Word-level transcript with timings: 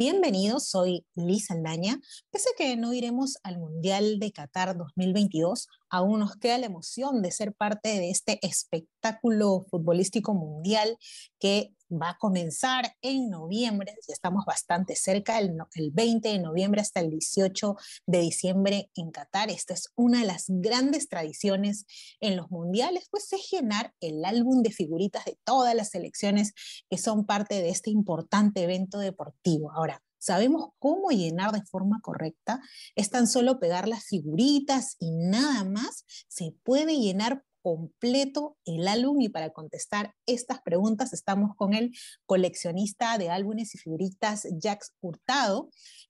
Bienvenidos, 0.00 0.68
soy 0.68 1.04
Liz 1.16 1.50
Aldaña. 1.50 2.00
Pese 2.30 2.50
a 2.50 2.56
que 2.56 2.76
no 2.76 2.94
iremos 2.94 3.36
al 3.42 3.58
Mundial 3.58 4.20
de 4.20 4.30
Qatar 4.30 4.76
2022, 4.76 5.66
aún 5.90 6.20
nos 6.20 6.36
queda 6.36 6.56
la 6.56 6.66
emoción 6.66 7.20
de 7.20 7.32
ser 7.32 7.52
parte 7.52 7.88
de 7.88 8.08
este 8.08 8.38
espectáculo 8.46 9.66
futbolístico 9.68 10.34
mundial 10.34 10.96
que 11.40 11.74
va 11.90 12.10
a 12.10 12.18
comenzar 12.18 12.96
en 13.02 13.30
noviembre, 13.30 13.94
ya 14.06 14.12
estamos 14.12 14.44
bastante 14.44 14.96
cerca, 14.96 15.38
el, 15.38 15.56
20 15.92 16.28
de 16.28 16.38
noviembre 16.38 16.80
hasta 16.80 17.00
el 17.00 17.10
18 17.10 17.76
de 18.06 18.18
diciembre 18.18 18.90
en 18.94 19.10
Qatar. 19.10 19.50
Esta 19.50 19.74
es 19.74 19.90
una 19.96 20.20
de 20.20 20.26
las 20.26 20.44
grandes 20.48 21.08
tradiciones 21.08 21.86
en 22.20 22.36
los 22.36 22.50
mundiales, 22.50 23.08
pues 23.10 23.32
es 23.32 23.48
llenar 23.50 23.94
el 24.00 24.24
álbum 24.24 24.62
de 24.62 24.70
figuritas 24.70 25.24
de 25.24 25.38
todas 25.44 25.74
las 25.74 25.90
selecciones 25.90 26.52
que 26.90 26.98
son 26.98 27.26
parte 27.26 27.60
de 27.62 27.70
este 27.70 27.90
importante 27.90 28.62
evento 28.62 28.98
deportivo. 28.98 29.72
Ahora, 29.72 30.02
sabemos 30.18 30.70
cómo 30.78 31.10
llenar 31.10 31.52
de 31.52 31.62
forma 31.62 32.00
correcta, 32.02 32.60
es 32.96 33.10
tan 33.10 33.26
solo 33.26 33.60
pegar 33.60 33.88
las 33.88 34.04
figuritas 34.04 34.96
y 34.98 35.12
nada 35.12 35.64
más, 35.64 36.04
se 36.28 36.54
puede 36.64 36.98
llenar 36.98 37.44
completo 37.68 38.56
el 38.64 38.88
álbum 38.88 39.20
y 39.20 39.28
para 39.28 39.50
contestar 39.50 40.14
estas 40.24 40.62
preguntas 40.62 41.12
estamos 41.12 41.54
con 41.54 41.74
el 41.74 41.94
coleccionista 42.24 43.18
de 43.18 43.28
álbumes 43.28 43.74
y 43.74 43.78
figuritas 43.78 44.48
Jax 44.58 44.94
Hurtado, 45.02 45.68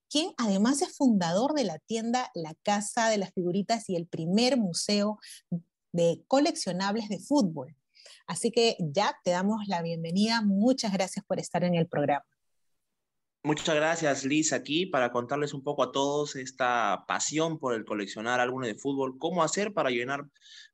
quien 0.08 0.30
además 0.36 0.82
es 0.82 0.96
fundador 0.96 1.54
de 1.54 1.64
la 1.64 1.80
tienda 1.80 2.30
La 2.32 2.54
Casa 2.62 3.08
de 3.08 3.18
las 3.18 3.32
Figuritas 3.32 3.88
y 3.90 3.96
el 3.96 4.06
primer 4.06 4.56
museo 4.56 5.18
de 5.90 6.22
coleccionables 6.28 7.08
de 7.08 7.18
fútbol. 7.18 7.74
Así 8.28 8.52
que 8.52 8.76
Jack, 8.78 9.16
te 9.24 9.32
damos 9.32 9.66
la 9.66 9.82
bienvenida. 9.82 10.40
Muchas 10.40 10.92
gracias 10.92 11.24
por 11.24 11.40
estar 11.40 11.64
en 11.64 11.74
el 11.74 11.88
programa. 11.88 12.24
Muchas 13.44 13.74
gracias, 13.74 14.24
Liz, 14.24 14.52
aquí 14.52 14.86
para 14.86 15.12
contarles 15.12 15.54
un 15.54 15.62
poco 15.62 15.84
a 15.84 15.92
todos 15.92 16.36
esta 16.36 17.04
pasión 17.06 17.58
por 17.58 17.74
el 17.74 17.84
coleccionar 17.84 18.40
álbumes 18.40 18.68
de 18.68 18.78
fútbol, 18.78 19.16
cómo 19.18 19.42
hacer 19.42 19.72
para 19.72 19.90
llenar 19.90 20.24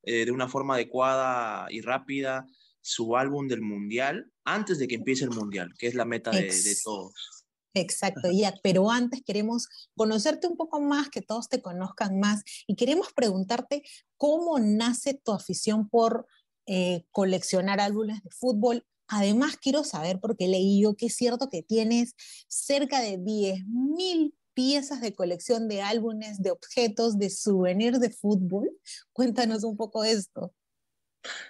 eh, 0.03 0.25
de 0.25 0.33
una 0.33 0.49
forma 0.49 0.75
adecuada 0.75 1.67
y 1.71 1.83
rápida 1.83 2.47
su 2.81 3.17
álbum 3.17 3.49
del 3.49 3.61
Mundial 3.61 4.31
antes 4.45 4.79
de 4.79 4.89
que 4.89 4.97
empiece 4.97 5.25
el 5.25 5.31
Mundial, 5.31 5.75
que 5.79 5.87
es 5.87 5.95
la 5.95 6.05
meta 6.05 6.31
de, 6.31 6.43
de 6.43 6.77
todos. 6.83 7.45
Exacto, 7.75 8.31
ya, 8.31 8.55
pero 8.63 8.91
antes 8.91 9.23
queremos 9.25 9.69
conocerte 9.97 10.47
un 10.47 10.57
poco 10.57 10.81
más, 10.81 11.11
que 11.11 11.23
todos 11.23 11.49
te 11.49 11.61
conozcan 11.61 12.21
más 12.21 12.45
y 12.69 12.77
queremos 12.77 13.13
preguntarte 13.13 13.83
cómo 14.17 14.61
nace 14.61 15.15
tu 15.15 15.33
afición 15.33 15.89
por 15.89 16.27
eh, 16.67 17.05
coleccionar 17.11 17.81
álbumes 17.81 18.23
de 18.23 18.31
fútbol 18.31 18.87
Además, 19.09 19.57
quiero 19.57 19.85
saber, 19.85 20.19
porque 20.21 20.49
leí 20.49 20.83
que 20.97 21.07
es 21.07 21.17
cierto 21.17 21.49
que 21.51 21.63
tienes 21.63 22.15
cerca 22.49 23.01
de 23.01 23.19
10.000 23.19 24.35
piezas 24.55 25.01
de 25.01 25.15
colección 25.15 25.69
de 25.69 25.83
álbumes, 25.83 26.43
de 26.43 26.51
objetos, 26.51 27.19
de 27.19 27.31
souvenirs 27.31 28.01
de 28.01 28.11
fútbol. 28.11 28.71
Cuéntanos 29.13 29.65
un 29.65 29.77
poco 29.77 30.05
esto. 30.05 30.55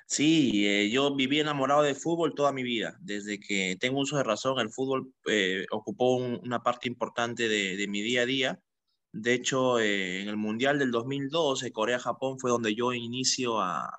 Sí, 0.06 0.66
eh, 0.66 0.90
yo 0.90 1.14
viví 1.14 1.40
enamorado 1.40 1.82
de 1.82 1.94
fútbol 1.94 2.34
toda 2.34 2.52
mi 2.52 2.62
vida. 2.62 2.96
Desde 3.00 3.40
que 3.40 3.76
tengo 3.80 4.00
uso 4.00 4.16
de 4.16 4.22
razón, 4.22 4.58
el 4.60 4.70
fútbol 4.70 5.12
eh, 5.26 5.66
ocupó 5.70 6.16
una 6.16 6.62
parte 6.62 6.88
importante 6.88 7.48
de, 7.48 7.86
mi 7.88 8.02
día 8.02 8.22
a 8.22 8.26
día. 8.26 8.60
De 9.12 9.34
hecho, 9.34 9.78
eh, 9.80 10.22
en 10.22 10.28
el 10.28 10.36
Mundial 10.36 10.78
del 10.78 10.90
2012, 10.90 11.72
Corea-Japón 11.72 12.38
fue 12.38 12.50
donde 12.50 12.74
yo 12.74 12.92
inicio 12.92 13.60
a, 13.60 13.90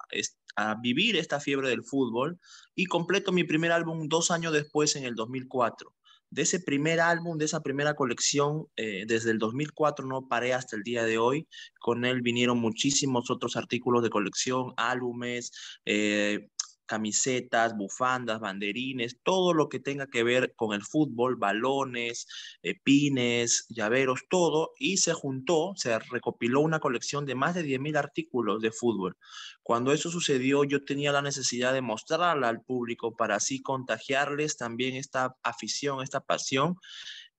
a 0.56 0.76
vivir 0.76 1.16
esta 1.16 1.40
fiebre 1.40 1.70
del 1.70 1.84
fútbol 1.84 2.40
y 2.76 2.86
completo 2.86 3.32
mi 3.32 3.44
primer 3.44 3.72
álbum 3.72 4.08
dos 4.08 4.32
años 4.32 4.54
después, 4.54 4.96
en 4.96 5.06
el 5.06 5.16
2004. 5.16 5.94
De 6.30 6.42
ese 6.42 6.60
primer 6.60 7.00
álbum, 7.00 7.38
de 7.38 7.46
esa 7.46 7.62
primera 7.62 7.94
colección, 7.94 8.66
eh, 8.76 9.06
desde 9.08 9.32
el 9.32 9.38
2004 9.38 10.06
no 10.06 10.28
paré 10.28 10.54
hasta 10.54 10.76
el 10.76 10.84
día 10.84 11.04
de 11.04 11.18
hoy. 11.18 11.48
Con 11.80 12.04
él 12.04 12.22
vinieron 12.22 12.58
muchísimos 12.58 13.30
otros 13.30 13.56
artículos 13.56 14.04
de 14.04 14.10
colección, 14.10 14.74
álbumes, 14.76 15.52
eh, 15.86 16.50
camisetas, 16.86 17.76
bufandas, 17.76 18.40
banderines, 18.40 19.20
todo 19.24 19.54
lo 19.54 19.70
que 19.70 19.80
tenga 19.80 20.08
que 20.08 20.24
ver 20.24 20.54
con 20.56 20.74
el 20.74 20.84
fútbol, 20.84 21.36
balones, 21.36 22.28
eh, 22.64 22.76
pines, 22.84 23.66
llaveros, 23.70 24.22
todo, 24.30 24.72
y 24.80 24.98
se 24.98 25.14
juntó, 25.14 25.74
se 25.76 25.98
recopiló 26.00 26.62
una 26.62 26.80
colección 26.80 27.26
de 27.26 27.36
más 27.36 27.56
de 27.56 27.64
10.000 27.64 27.98
artículos 27.98 28.62
de 28.62 28.72
fútbol. 28.72 29.18
Cuando 29.64 29.92
eso 29.94 30.10
sucedió, 30.10 30.64
yo 30.64 30.86
tenía 30.86 31.12
la 31.12 31.22
necesidad 31.22 31.74
de 31.74 31.82
mostrarla 31.82 32.50
al 32.50 32.62
público 32.62 33.16
para 33.16 33.36
así 33.36 33.62
contagiarles 33.62 34.58
también 34.58 34.96
esta 34.96 35.36
afición, 35.44 36.02
esta 36.02 36.22
pasión 36.22 36.78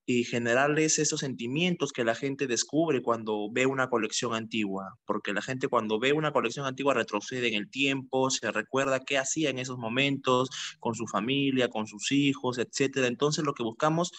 y 0.07 0.23
generarles 0.25 1.01
esos 1.01 1.21
sentimientos 1.21 1.93
que 1.93 2.05
la 2.05 2.15
gente 2.15 2.47
descubre 2.47 3.03
cuando 3.03 3.51
ve 3.51 3.67
una 3.67 3.91
colección 3.91 4.35
antigua, 4.35 4.97
porque 5.05 5.33
la 5.33 5.43
gente 5.43 5.67
cuando 5.67 5.99
ve 5.99 6.13
una 6.13 6.33
colección 6.33 6.65
antigua 6.65 6.95
retrocede 6.95 7.49
en 7.49 7.55
el 7.55 7.69
tiempo, 7.69 8.31
se 8.31 8.53
recuerda 8.53 9.01
qué 9.01 9.19
hacía 9.19 9.51
en 9.51 9.59
esos 9.59 9.79
momentos 9.79 10.49
con 10.79 10.95
su 10.95 11.07
familia, 11.09 11.69
con 11.69 11.89
sus 11.89 12.13
hijos, 12.13 12.59
etcétera. 12.59 13.09
Entonces 13.09 13.45
lo 13.45 13.53
que 13.53 13.65
buscamos 13.65 14.13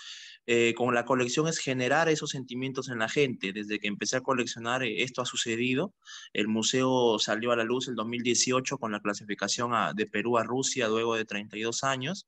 eh, 0.45 0.73
con 0.75 0.93
la 0.93 1.05
colección 1.05 1.47
es 1.47 1.57
generar 1.57 2.09
esos 2.09 2.31
sentimientos 2.31 2.89
en 2.89 2.99
la 2.99 3.09
gente. 3.09 3.53
Desde 3.53 3.79
que 3.79 3.87
empecé 3.87 4.17
a 4.17 4.21
coleccionar, 4.21 4.83
eh, 4.83 5.03
esto 5.03 5.21
ha 5.21 5.25
sucedido. 5.25 5.93
El 6.33 6.47
museo 6.49 7.17
salió 7.19 7.51
a 7.51 7.55
la 7.55 7.63
luz 7.63 7.87
el 7.87 7.95
2018 7.95 8.77
con 8.77 8.91
la 8.91 9.01
clasificación 9.01 9.71
de 9.95 10.05
Perú 10.05 10.37
a 10.37 10.43
Rusia 10.43 10.87
luego 10.89 11.15
de 11.15 11.25
32 11.25 11.83
años. 11.83 12.27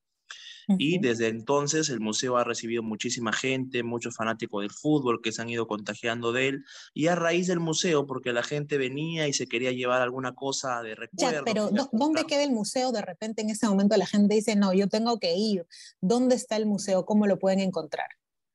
Y 0.78 1.00
desde 1.00 1.28
entonces 1.28 1.90
el 1.90 2.00
museo 2.00 2.38
ha 2.38 2.44
recibido 2.44 2.84
muchísima 2.84 3.34
gente, 3.34 3.84
muchos 3.84 4.16
fanáticos 4.16 4.62
del 4.62 4.72
fútbol 4.72 5.22
que 5.22 5.32
se 5.32 5.42
han 5.42 5.50
ido 5.50 5.68
contagiando 5.68 6.32
de 6.32 6.50
él. 6.50 6.66
Y 6.94 7.08
a 7.08 7.16
raíz 7.16 7.48
del 7.48 7.60
museo, 7.60 8.06
porque 8.06 8.34
la 8.34 8.44
gente 8.44 8.78
venía 8.78 9.28
y 9.28 9.34
se 9.34 9.48
quería 9.48 9.72
llevar 9.72 10.02
alguna 10.02 10.36
cosa 10.36 10.82
de 10.84 10.96
recuerdo. 10.96 11.38
Ya, 11.38 11.44
pero 11.44 11.70
¿dónde 11.92 12.26
queda 12.26 12.44
el 12.44 12.52
museo? 12.52 12.92
De 12.92 13.02
repente 13.02 13.42
en 13.42 13.50
ese 13.50 13.68
momento 13.68 13.98
la 13.98 14.06
gente 14.06 14.36
dice, 14.36 14.56
no, 14.56 14.74
yo 14.74 14.88
tengo 14.88 15.20
que 15.20 15.36
ir. 15.36 15.66
¿Dónde 16.02 16.36
está 16.36 16.56
el 16.58 16.66
museo? 16.66 17.06
¿Cómo 17.06 17.28
lo 17.28 17.40
pueden 17.40 17.60
encontrar? 17.60 18.08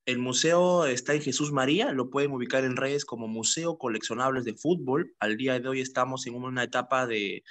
El 0.07 0.19
museo 0.19 0.85
está 0.85 1.15
en 1.15 1.23
Jesús 1.23 1.51
María, 1.51 1.93
lo 1.93 2.11
pueden 2.11 2.33
ubicar 2.33 2.65
en 2.65 2.77
redes 2.77 3.07
como 3.07 3.27
Museo 3.27 3.79
Coleccionables 3.79 4.45
de 4.45 4.53
Fútbol. 4.53 5.15
Al 5.19 5.39
día 5.39 5.59
de 5.59 5.67
hoy 5.67 5.81
estamos 5.81 6.27
en 6.27 6.35
una 6.35 6.63
etapa 6.63 7.07
de 7.07 7.43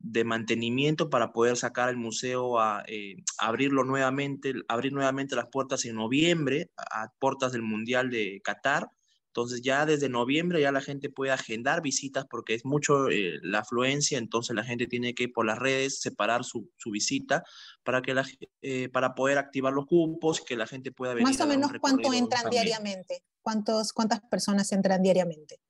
de 0.00 0.24
mantenimiento 0.24 1.10
para 1.10 1.32
poder 1.32 1.56
sacar 1.56 1.90
el 1.90 1.96
museo 1.98 2.58
a 2.58 2.82
eh, 2.88 3.16
abrirlo 3.38 3.84
nuevamente, 3.84 4.54
abrir 4.66 4.92
nuevamente 4.92 5.36
las 5.36 5.48
puertas 5.48 5.84
en 5.84 5.96
noviembre, 5.96 6.70
a, 6.76 7.12
puertas 7.18 7.52
del 7.52 7.62
Mundial 7.62 8.10
de 8.10 8.40
Qatar. 8.42 8.88
Entonces 9.26 9.60
ya 9.62 9.86
desde 9.86 10.08
noviembre 10.08 10.60
ya 10.60 10.72
la 10.72 10.80
gente 10.80 11.08
puede 11.08 11.30
agendar 11.30 11.82
visitas 11.82 12.24
porque 12.28 12.54
es 12.54 12.64
mucho 12.64 13.10
eh, 13.10 13.38
la 13.42 13.60
afluencia, 13.60 14.18
entonces 14.18 14.56
la 14.56 14.64
gente 14.64 14.86
tiene 14.86 15.14
que 15.14 15.28
por 15.28 15.46
las 15.46 15.58
redes 15.58 16.00
separar 16.00 16.44
su, 16.44 16.68
visita 16.86 17.44
para, 17.84 18.02
que 18.02 18.14
la, 18.14 18.26
eh, 18.62 18.88
para 18.88 19.14
poder 19.14 19.38
activar 19.38 19.72
los 19.72 19.86
cupos 19.86 20.40
que 20.40 20.56
la 20.56 20.66
gente 20.66 20.90
pueda 20.90 21.14
venir. 21.14 21.28
Más 21.28 21.40
o 21.40 21.46
menos 21.46 21.70
cuánto 21.80 22.12
entran 22.12 22.50
diariamente, 22.50 23.22
¿Cuántos, 23.42 23.92
cuántas 23.92 24.20
personas 24.22 24.72
entran 24.72 25.02
diariamente 25.02 25.60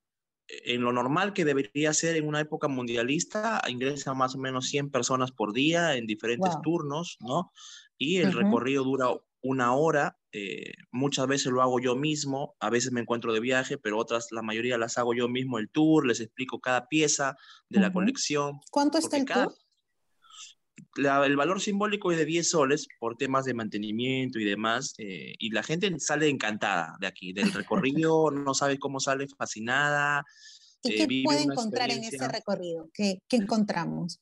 en 0.64 0.82
lo 0.82 0.92
normal 0.92 1.32
que 1.32 1.44
debería 1.44 1.92
ser 1.92 2.16
en 2.16 2.26
una 2.26 2.40
época 2.40 2.68
mundialista, 2.68 3.62
ingresan 3.68 4.16
más 4.16 4.34
o 4.34 4.38
menos 4.38 4.68
100 4.68 4.90
personas 4.90 5.32
por 5.32 5.52
día 5.52 5.96
en 5.96 6.06
diferentes 6.06 6.52
turnos, 6.62 7.16
¿no? 7.20 7.52
Y 7.98 8.18
el 8.18 8.32
recorrido 8.32 8.84
dura 8.84 9.08
una 9.42 9.74
hora, 9.74 10.18
eh, 10.32 10.72
muchas 10.90 11.26
veces 11.26 11.52
lo 11.52 11.62
hago 11.62 11.80
yo 11.80 11.96
mismo, 11.96 12.56
a 12.60 12.70
veces 12.70 12.92
me 12.92 13.00
encuentro 13.00 13.32
de 13.32 13.40
viaje, 13.40 13.78
pero 13.78 13.98
otras, 13.98 14.28
la 14.32 14.42
mayoría 14.42 14.78
las 14.78 14.98
hago 14.98 15.14
yo 15.14 15.28
mismo 15.28 15.58
el 15.58 15.70
tour, 15.70 16.06
les 16.06 16.20
explico 16.20 16.60
cada 16.60 16.88
pieza 16.88 17.36
de 17.68 17.80
la 17.80 17.92
colección. 17.92 18.60
¿Cuánto 18.70 18.98
está 18.98 19.16
el 19.16 19.24
tour? 19.24 19.54
El 20.96 21.36
valor 21.36 21.60
simbólico 21.60 22.10
es 22.10 22.18
de 22.18 22.24
10 22.24 22.48
soles 22.48 22.88
por 22.98 23.16
temas 23.16 23.44
de 23.44 23.54
mantenimiento 23.54 24.38
y 24.38 24.44
demás, 24.44 24.94
eh, 24.98 25.34
y 25.38 25.50
la 25.50 25.62
gente 25.62 25.92
sale 25.98 26.28
encantada 26.28 26.96
de 27.00 27.06
aquí, 27.06 27.32
del 27.32 27.52
recorrido, 27.64 28.30
no 28.30 28.54
sabe 28.54 28.78
cómo 28.78 29.00
sale, 29.00 29.26
fascinada. 29.28 30.24
¿Y 30.82 30.94
qué 30.94 31.02
eh, 31.02 31.22
puede 31.24 31.42
encontrar 31.42 31.90
en 31.90 32.04
ese 32.04 32.26
recorrido? 32.26 32.88
¿Qué, 32.92 33.20
¿Qué, 33.28 33.36
encontramos? 33.36 34.20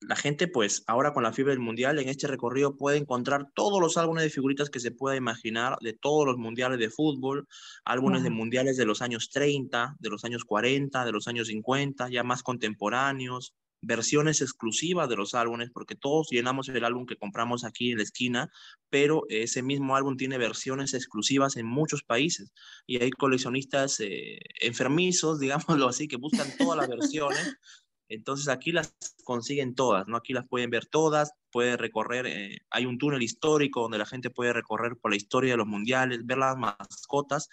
La 0.00 0.16
gente, 0.16 0.48
pues, 0.48 0.82
ahora 0.86 1.12
con 1.12 1.22
la 1.22 1.32
fiebre 1.32 1.52
del 1.52 1.60
mundial, 1.60 1.98
en 1.98 2.08
este 2.08 2.26
recorrido 2.26 2.76
puede 2.76 2.96
encontrar 2.96 3.48
todos 3.54 3.80
los 3.80 3.96
álbumes 3.96 4.24
de 4.24 4.30
figuritas 4.30 4.70
que 4.70 4.80
se 4.80 4.90
pueda 4.90 5.16
imaginar 5.16 5.76
de 5.80 5.92
todos 5.92 6.26
los 6.26 6.38
mundiales 6.38 6.78
de 6.78 6.90
fútbol, 6.90 7.46
álbumes 7.84 8.22
de 8.22 8.30
mundiales 8.30 8.76
de 8.76 8.84
los 8.84 9.02
años 9.02 9.30
30, 9.30 9.96
de 9.98 10.08
los 10.08 10.24
años 10.24 10.44
40, 10.44 11.04
de 11.04 11.12
los 11.12 11.28
años 11.28 11.48
50, 11.48 12.08
ya 12.08 12.24
más 12.24 12.42
contemporáneos, 12.42 13.54
versiones 13.82 14.40
exclusivas 14.40 15.08
de 15.08 15.16
los 15.16 15.34
álbumes, 15.34 15.70
porque 15.70 15.96
todos 15.96 16.28
llenamos 16.30 16.68
el 16.68 16.84
álbum 16.84 17.04
que 17.04 17.16
compramos 17.16 17.64
aquí 17.64 17.90
en 17.90 17.98
la 17.98 18.04
esquina, 18.04 18.50
pero 18.88 19.24
ese 19.28 19.62
mismo 19.62 19.96
álbum 19.96 20.16
tiene 20.16 20.38
versiones 20.38 20.94
exclusivas 20.94 21.56
en 21.56 21.66
muchos 21.66 22.02
países 22.04 22.52
y 22.86 23.02
hay 23.02 23.10
coleccionistas 23.10 24.00
eh, 24.00 24.38
enfermizos, 24.60 25.40
digámoslo 25.40 25.88
así, 25.88 26.08
que 26.08 26.16
buscan 26.16 26.48
todas 26.56 26.78
las 26.78 26.88
versiones. 26.88 27.56
Entonces 28.08 28.48
aquí 28.48 28.72
las 28.72 28.94
consiguen 29.24 29.74
todas, 29.74 30.06
¿no? 30.06 30.18
Aquí 30.18 30.34
las 30.34 30.46
pueden 30.46 30.68
ver 30.70 30.86
todas, 30.86 31.32
pueden 31.50 31.78
recorrer, 31.78 32.26
eh, 32.26 32.58
hay 32.70 32.84
un 32.84 32.98
túnel 32.98 33.22
histórico 33.22 33.80
donde 33.80 33.98
la 33.98 34.06
gente 34.06 34.28
puede 34.28 34.52
recorrer 34.52 34.96
por 34.96 35.10
la 35.10 35.16
historia 35.16 35.52
de 35.52 35.56
los 35.56 35.66
mundiales, 35.66 36.24
ver 36.24 36.38
las 36.38 36.56
mascotas 36.56 37.48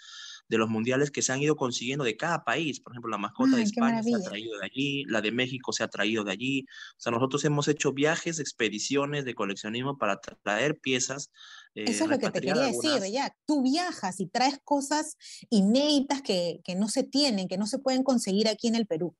de 0.50 0.58
los 0.58 0.68
mundiales 0.68 1.12
que 1.12 1.22
se 1.22 1.32
han 1.32 1.40
ido 1.40 1.54
consiguiendo 1.54 2.04
de 2.04 2.16
cada 2.16 2.42
país. 2.42 2.80
Por 2.80 2.92
ejemplo, 2.92 3.08
la 3.08 3.18
mascota 3.18 3.56
de 3.56 3.62
España 3.62 4.02
se 4.02 4.16
ha 4.16 4.20
traído 4.20 4.58
de 4.58 4.66
allí, 4.66 5.04
la 5.04 5.20
de 5.20 5.30
México 5.30 5.72
se 5.72 5.84
ha 5.84 5.88
traído 5.88 6.24
de 6.24 6.32
allí. 6.32 6.66
O 6.98 7.00
sea, 7.00 7.12
nosotros 7.12 7.44
hemos 7.44 7.68
hecho 7.68 7.92
viajes, 7.92 8.40
expediciones 8.40 9.24
de 9.24 9.36
coleccionismo 9.36 9.96
para 9.96 10.20
traer 10.42 10.80
piezas. 10.80 11.30
Eh, 11.76 11.84
Eso 11.86 12.04
es 12.04 12.10
lo 12.10 12.18
que 12.18 12.30
te 12.30 12.40
quería 12.40 12.62
decir, 12.62 13.00
ya. 13.12 13.32
Tú 13.46 13.62
viajas 13.62 14.18
y 14.18 14.26
traes 14.26 14.58
cosas 14.64 15.16
inéditas 15.50 16.20
que, 16.20 16.60
que 16.64 16.74
no 16.74 16.88
se 16.88 17.04
tienen, 17.04 17.46
que 17.46 17.56
no 17.56 17.68
se 17.68 17.78
pueden 17.78 18.02
conseguir 18.02 18.48
aquí 18.48 18.66
en 18.66 18.74
el 18.74 18.88
Perú. 18.88 19.14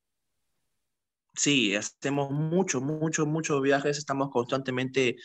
Sí, 1.42 1.75
hacemos 1.75 2.31
muchos, 2.31 2.82
muchos, 2.82 3.26
muchos 3.26 3.62
viajes, 3.62 3.96
estamos 3.96 4.28
constantemente, 4.31 5.16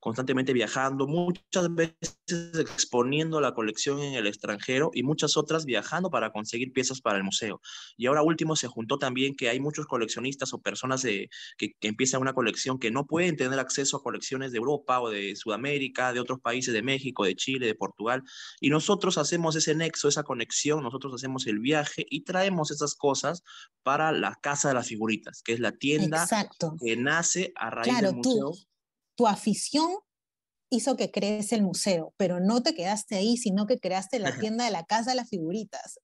constantemente 0.00 0.52
viajando, 0.52 1.06
muchas 1.06 1.72
veces 1.72 2.18
exponiendo 2.58 3.40
la 3.40 3.54
colección 3.54 4.00
en 4.00 4.14
el 4.14 4.26
extranjero 4.26 4.90
y 4.92 5.04
muchas 5.04 5.36
otras 5.36 5.66
viajando 5.66 6.10
para 6.10 6.32
conseguir 6.32 6.72
piezas 6.72 7.00
para 7.00 7.18
el 7.18 7.24
museo. 7.24 7.60
Y 7.96 8.06
ahora 8.06 8.22
último 8.22 8.56
se 8.56 8.66
juntó 8.66 8.98
también 8.98 9.36
que 9.36 9.48
hay 9.48 9.60
muchos 9.60 9.86
coleccionistas 9.86 10.52
o 10.52 10.60
personas 10.60 11.02
que, 11.02 11.28
que 11.56 11.74
empiezan 11.82 12.20
una 12.20 12.32
colección 12.32 12.80
que 12.80 12.90
no 12.90 13.06
pueden 13.06 13.36
tener 13.36 13.60
acceso 13.60 13.96
a 13.96 14.02
colecciones 14.02 14.50
de 14.50 14.58
Europa 14.58 15.00
o 15.00 15.08
de 15.08 15.36
Sudamérica, 15.36 16.12
de 16.12 16.18
otros 16.18 16.40
países, 16.40 16.74
de 16.74 16.82
México, 16.82 17.24
de 17.24 17.36
Chile, 17.36 17.66
de 17.66 17.76
Portugal. 17.76 18.24
Y 18.60 18.70
nosotros 18.70 19.18
hacemos 19.18 19.54
ese 19.54 19.76
nexo, 19.76 20.08
esa 20.08 20.24
conexión, 20.24 20.82
nosotros 20.82 21.14
hacemos 21.14 21.46
el 21.46 21.60
viaje 21.60 22.06
y 22.10 22.22
traemos 22.24 22.72
esas 22.72 22.96
cosas 22.96 23.44
para 23.84 24.10
la 24.10 24.34
Casa 24.42 24.66
de 24.66 24.74
las 24.74 24.88
Figuritas 24.88 25.42
que 25.44 25.52
es 25.52 25.59
la 25.60 25.72
tienda 25.72 26.26
que 26.82 26.96
nace 26.96 27.52
a 27.56 27.70
raíz 27.70 28.00
del 28.00 28.16
museo. 28.16 28.52
Tu, 28.52 28.66
tu 29.16 29.26
afición 29.26 29.90
hizo 30.70 30.96
que 30.96 31.10
crees 31.10 31.52
el 31.52 31.62
museo, 31.62 32.14
pero 32.16 32.38
no 32.38 32.62
te 32.62 32.74
quedaste 32.74 33.16
ahí, 33.16 33.36
sino 33.36 33.66
que 33.66 33.80
creaste 33.80 34.20
la 34.20 34.32
tienda 34.38 34.64
de 34.64 34.70
la 34.70 34.84
casa 34.84 35.10
de 35.10 35.16
las 35.16 35.28
figuritas. 35.28 35.98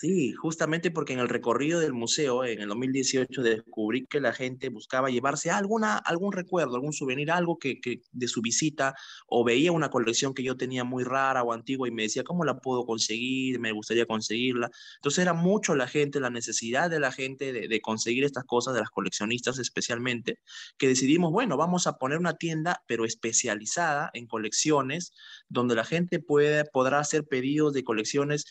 sí, 0.00 0.32
justamente 0.32 0.90
porque 0.90 1.12
en 1.12 1.18
el 1.18 1.28
recorrido 1.28 1.78
del 1.78 1.92
museo, 1.92 2.44
en 2.44 2.62
el 2.62 2.68
2018, 2.68 3.42
descubrí 3.42 4.06
que 4.06 4.20
la 4.20 4.32
gente 4.32 4.70
buscaba 4.70 5.10
llevarse 5.10 5.50
alguna, 5.50 5.98
algún 5.98 6.32
recuerdo, 6.32 6.74
algún 6.74 6.94
souvenir, 6.94 7.30
algo 7.30 7.58
que, 7.58 7.78
que, 7.80 8.00
de 8.12 8.28
su 8.28 8.40
visita, 8.40 8.94
o 9.26 9.44
veía 9.44 9.72
una 9.72 9.90
colección 9.90 10.32
que 10.32 10.42
yo 10.42 10.56
tenía 10.56 10.84
muy 10.84 11.04
rara 11.04 11.42
o 11.42 11.52
antigua 11.52 11.86
y 11.86 11.90
me 11.90 12.04
decía, 12.04 12.24
¿cómo 12.24 12.44
la 12.44 12.58
puedo 12.58 12.86
conseguir? 12.86 13.60
Me 13.60 13.72
gustaría 13.72 14.06
conseguirla. 14.06 14.70
Entonces 14.96 15.20
era 15.20 15.34
mucho 15.34 15.76
la 15.76 15.86
gente, 15.86 16.18
la 16.18 16.30
necesidad 16.30 16.88
de 16.88 16.98
la 16.98 17.12
gente 17.12 17.52
de, 17.52 17.68
de 17.68 17.80
conseguir 17.82 18.24
estas 18.24 18.44
cosas, 18.44 18.72
de 18.72 18.80
las 18.80 18.90
coleccionistas 18.90 19.58
especialmente, 19.58 20.38
que 20.78 20.88
decidimos, 20.88 21.30
bueno, 21.30 21.58
vamos 21.58 21.86
a 21.86 21.98
poner 21.98 22.18
una 22.18 22.38
tienda, 22.38 22.82
pero 22.86 23.04
especializada 23.04 23.65
en 24.12 24.26
colecciones, 24.26 25.12
donde 25.48 25.74
la 25.74 25.84
gente 25.84 26.20
puede, 26.20 26.64
podrá 26.64 27.00
hacer 27.00 27.24
pedidos 27.24 27.72
de 27.72 27.84
colecciones 27.84 28.44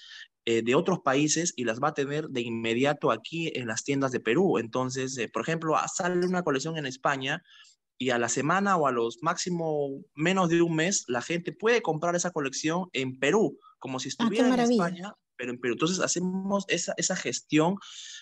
eh, 0.46 0.62
de 0.62 0.76
otros 0.76 1.00
países 1.00 1.54
y 1.56 1.64
las 1.64 1.80
va 1.80 1.88
a 1.90 1.94
tener 1.94 2.28
de 2.28 2.42
inmediato 2.42 3.12
aquí 3.12 3.52
en 3.56 3.68
las 3.68 3.84
tiendas 3.84 4.12
de 4.12 4.20
Perú. 4.20 4.60
Entonces, 4.60 5.18
eh, 5.18 5.28
por 5.28 5.42
ejemplo, 5.42 5.76
ah, 5.76 5.88
sale 5.88 6.26
una 6.26 6.44
colección 6.44 6.78
en 6.78 6.86
España 6.86 7.42
y 7.98 8.10
a 8.12 8.20
la 8.20 8.30
semana 8.30 8.78
o 8.78 8.88
a 8.88 8.92
los 8.92 9.18
máximo 9.22 10.04
menos 10.14 10.50
de 10.50 10.62
un 10.62 10.76
mes, 10.76 11.06
la 11.08 11.22
gente 11.22 11.52
puede 11.52 11.82
comprar 11.82 12.16
esa 12.16 12.32
colección 12.32 12.90
en 12.94 13.18
Perú, 13.18 13.58
como 13.80 14.00
si 14.00 14.10
ah, 14.10 14.12
estuviera 14.12 14.54
en 14.54 14.60
España, 14.60 15.14
pero 15.38 15.52
en 15.52 15.60
Perú. 15.60 15.74
Entonces 15.74 16.00
hacemos 16.00 16.66
esa, 16.68 16.94
esa 16.98 17.16
gestión 17.16 17.76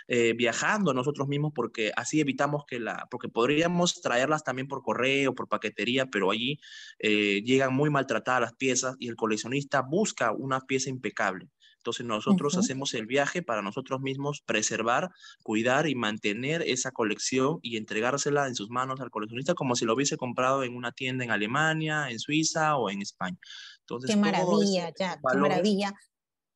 eh, 0.08 0.34
viajando 0.34 0.94
nosotros 0.94 1.28
mismos 1.28 1.52
porque 1.56 1.92
así 1.96 2.20
evitamos 2.20 2.64
que 2.68 2.80
la, 2.80 3.08
porque 3.10 3.30
podríamos 3.30 4.02
traerlas 4.02 4.44
también 4.44 4.68
por 4.68 4.82
correo, 4.82 5.36
por 5.36 5.48
paquetería, 5.48 6.08
pero 6.08 6.32
allí 6.32 6.60
eh, 7.00 7.42
llegan 7.44 7.74
muy 7.74 7.90
maltratadas 7.90 8.42
las 8.42 8.54
piezas 8.54 8.96
y 9.00 9.08
el 9.08 9.16
coleccionista 9.16 9.82
busca 9.82 10.32
una 10.32 10.62
pieza 10.62 10.90
impecable. 10.90 11.50
Entonces 11.84 12.06
nosotros 12.06 12.58
hacemos 12.58 12.94
el 12.94 13.08
viaje 13.08 13.42
para 13.44 13.62
nosotros 13.62 14.00
mismos 14.00 14.42
preservar, 14.46 15.10
cuidar 15.44 15.86
y 15.90 15.96
mantener 15.96 16.62
esa 16.62 16.92
colección 16.92 17.60
y 17.62 17.76
entregársela 17.76 18.48
en 18.48 18.56
sus 18.56 18.70
manos 18.70 19.02
al 19.02 19.10
coleccionista 19.10 19.54
como 19.54 19.76
si 19.76 19.84
lo 19.84 19.94
hubiese 19.94 20.16
comprado 20.16 20.64
en 20.64 20.78
una 20.78 20.94
tienda 20.94 21.26
en 21.26 21.32
Alemania, 21.32 22.10
en 22.10 22.20
Suiza 22.20 22.78
o 22.78 22.90
en 22.90 23.02
España. 23.02 23.38
Entonces, 23.82 24.12
qué 24.12 24.16
maravilla, 24.16 24.94
ya, 24.98 25.20
qué 25.30 25.38
maravilla. 25.38 25.94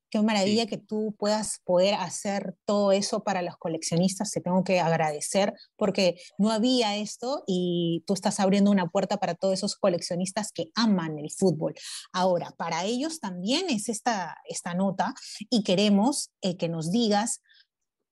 Qué 0.10 0.22
maravilla 0.22 0.68
que 0.68 0.78
tú 0.78 1.16
puedas 1.18 1.60
poder 1.66 1.96
hacer 1.96 2.56
todo 2.66 2.92
eso 2.92 3.24
para 3.24 3.42
los 3.42 3.58
coleccionistas. 3.58 4.32
Te 4.32 4.42
tengo 4.42 4.64
que 4.64 4.80
agradecer 4.80 5.54
porque 5.76 6.20
no 6.38 6.52
había 6.52 6.96
esto 6.96 7.44
y 7.46 8.04
tú 8.08 8.14
estás 8.14 8.40
abriendo 8.40 8.72
una 8.72 8.88
puerta 8.88 9.18
para 9.18 9.36
todos 9.36 9.56
esos 9.56 9.76
coleccionistas 9.76 10.52
que 10.52 10.72
aman 10.76 11.20
el 11.20 11.32
fútbol. 11.32 11.76
Ahora, 12.14 12.52
para 12.58 12.86
ellos 12.86 13.20
también 13.20 13.70
es 13.70 13.90
esta, 13.90 14.38
esta 14.48 14.74
nota 14.74 15.14
y 15.50 15.64
queremos 15.64 16.32
eh, 16.42 16.58
que 16.58 16.70
nos 16.70 16.92
digas 16.92 17.42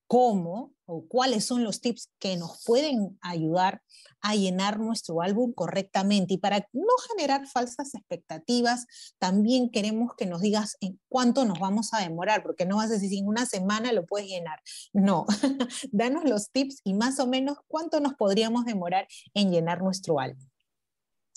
cómo 0.08 0.74
o 0.86 1.08
cuáles 1.08 1.46
son 1.46 1.64
los 1.64 1.82
tips 1.82 2.12
que 2.20 2.38
nos 2.38 2.64
pueden 2.64 3.18
ayudar 3.22 3.82
a 4.22 4.36
llenar 4.36 4.80
nuestro 4.80 5.22
álbum 5.22 5.52
correctamente. 5.54 6.36
Y 6.36 6.38
para 6.38 6.68
no 6.74 6.94
generar 7.10 7.48
falsas 7.48 7.96
expectativas, 7.96 8.86
también 9.18 9.70
queremos 9.72 10.12
que 10.16 10.26
nos 10.26 10.42
digas 10.42 10.78
en 10.82 11.00
cuánto 11.10 11.46
nos 11.46 11.60
vamos 11.60 11.94
a 11.94 12.02
demorar, 12.02 12.44
porque 12.44 12.66
no 12.66 12.78
vas 12.78 12.92
a 12.92 12.94
decir 12.94 13.18
en 13.18 13.28
una 13.28 13.46
semana 13.46 13.94
lo 13.94 14.06
puedes 14.06 14.28
llenar. 14.28 14.60
No, 14.94 15.26
danos 15.92 16.24
los 16.24 16.52
tips 16.52 16.82
y 16.84 16.94
más 16.94 17.20
o 17.20 17.28
menos 17.28 17.58
cuánto 17.68 18.00
nos 18.00 18.14
podríamos 18.14 18.66
demorar 18.66 19.08
en 19.34 19.52
llenar 19.52 19.82
nuestro 19.82 20.20
álbum. 20.20 20.48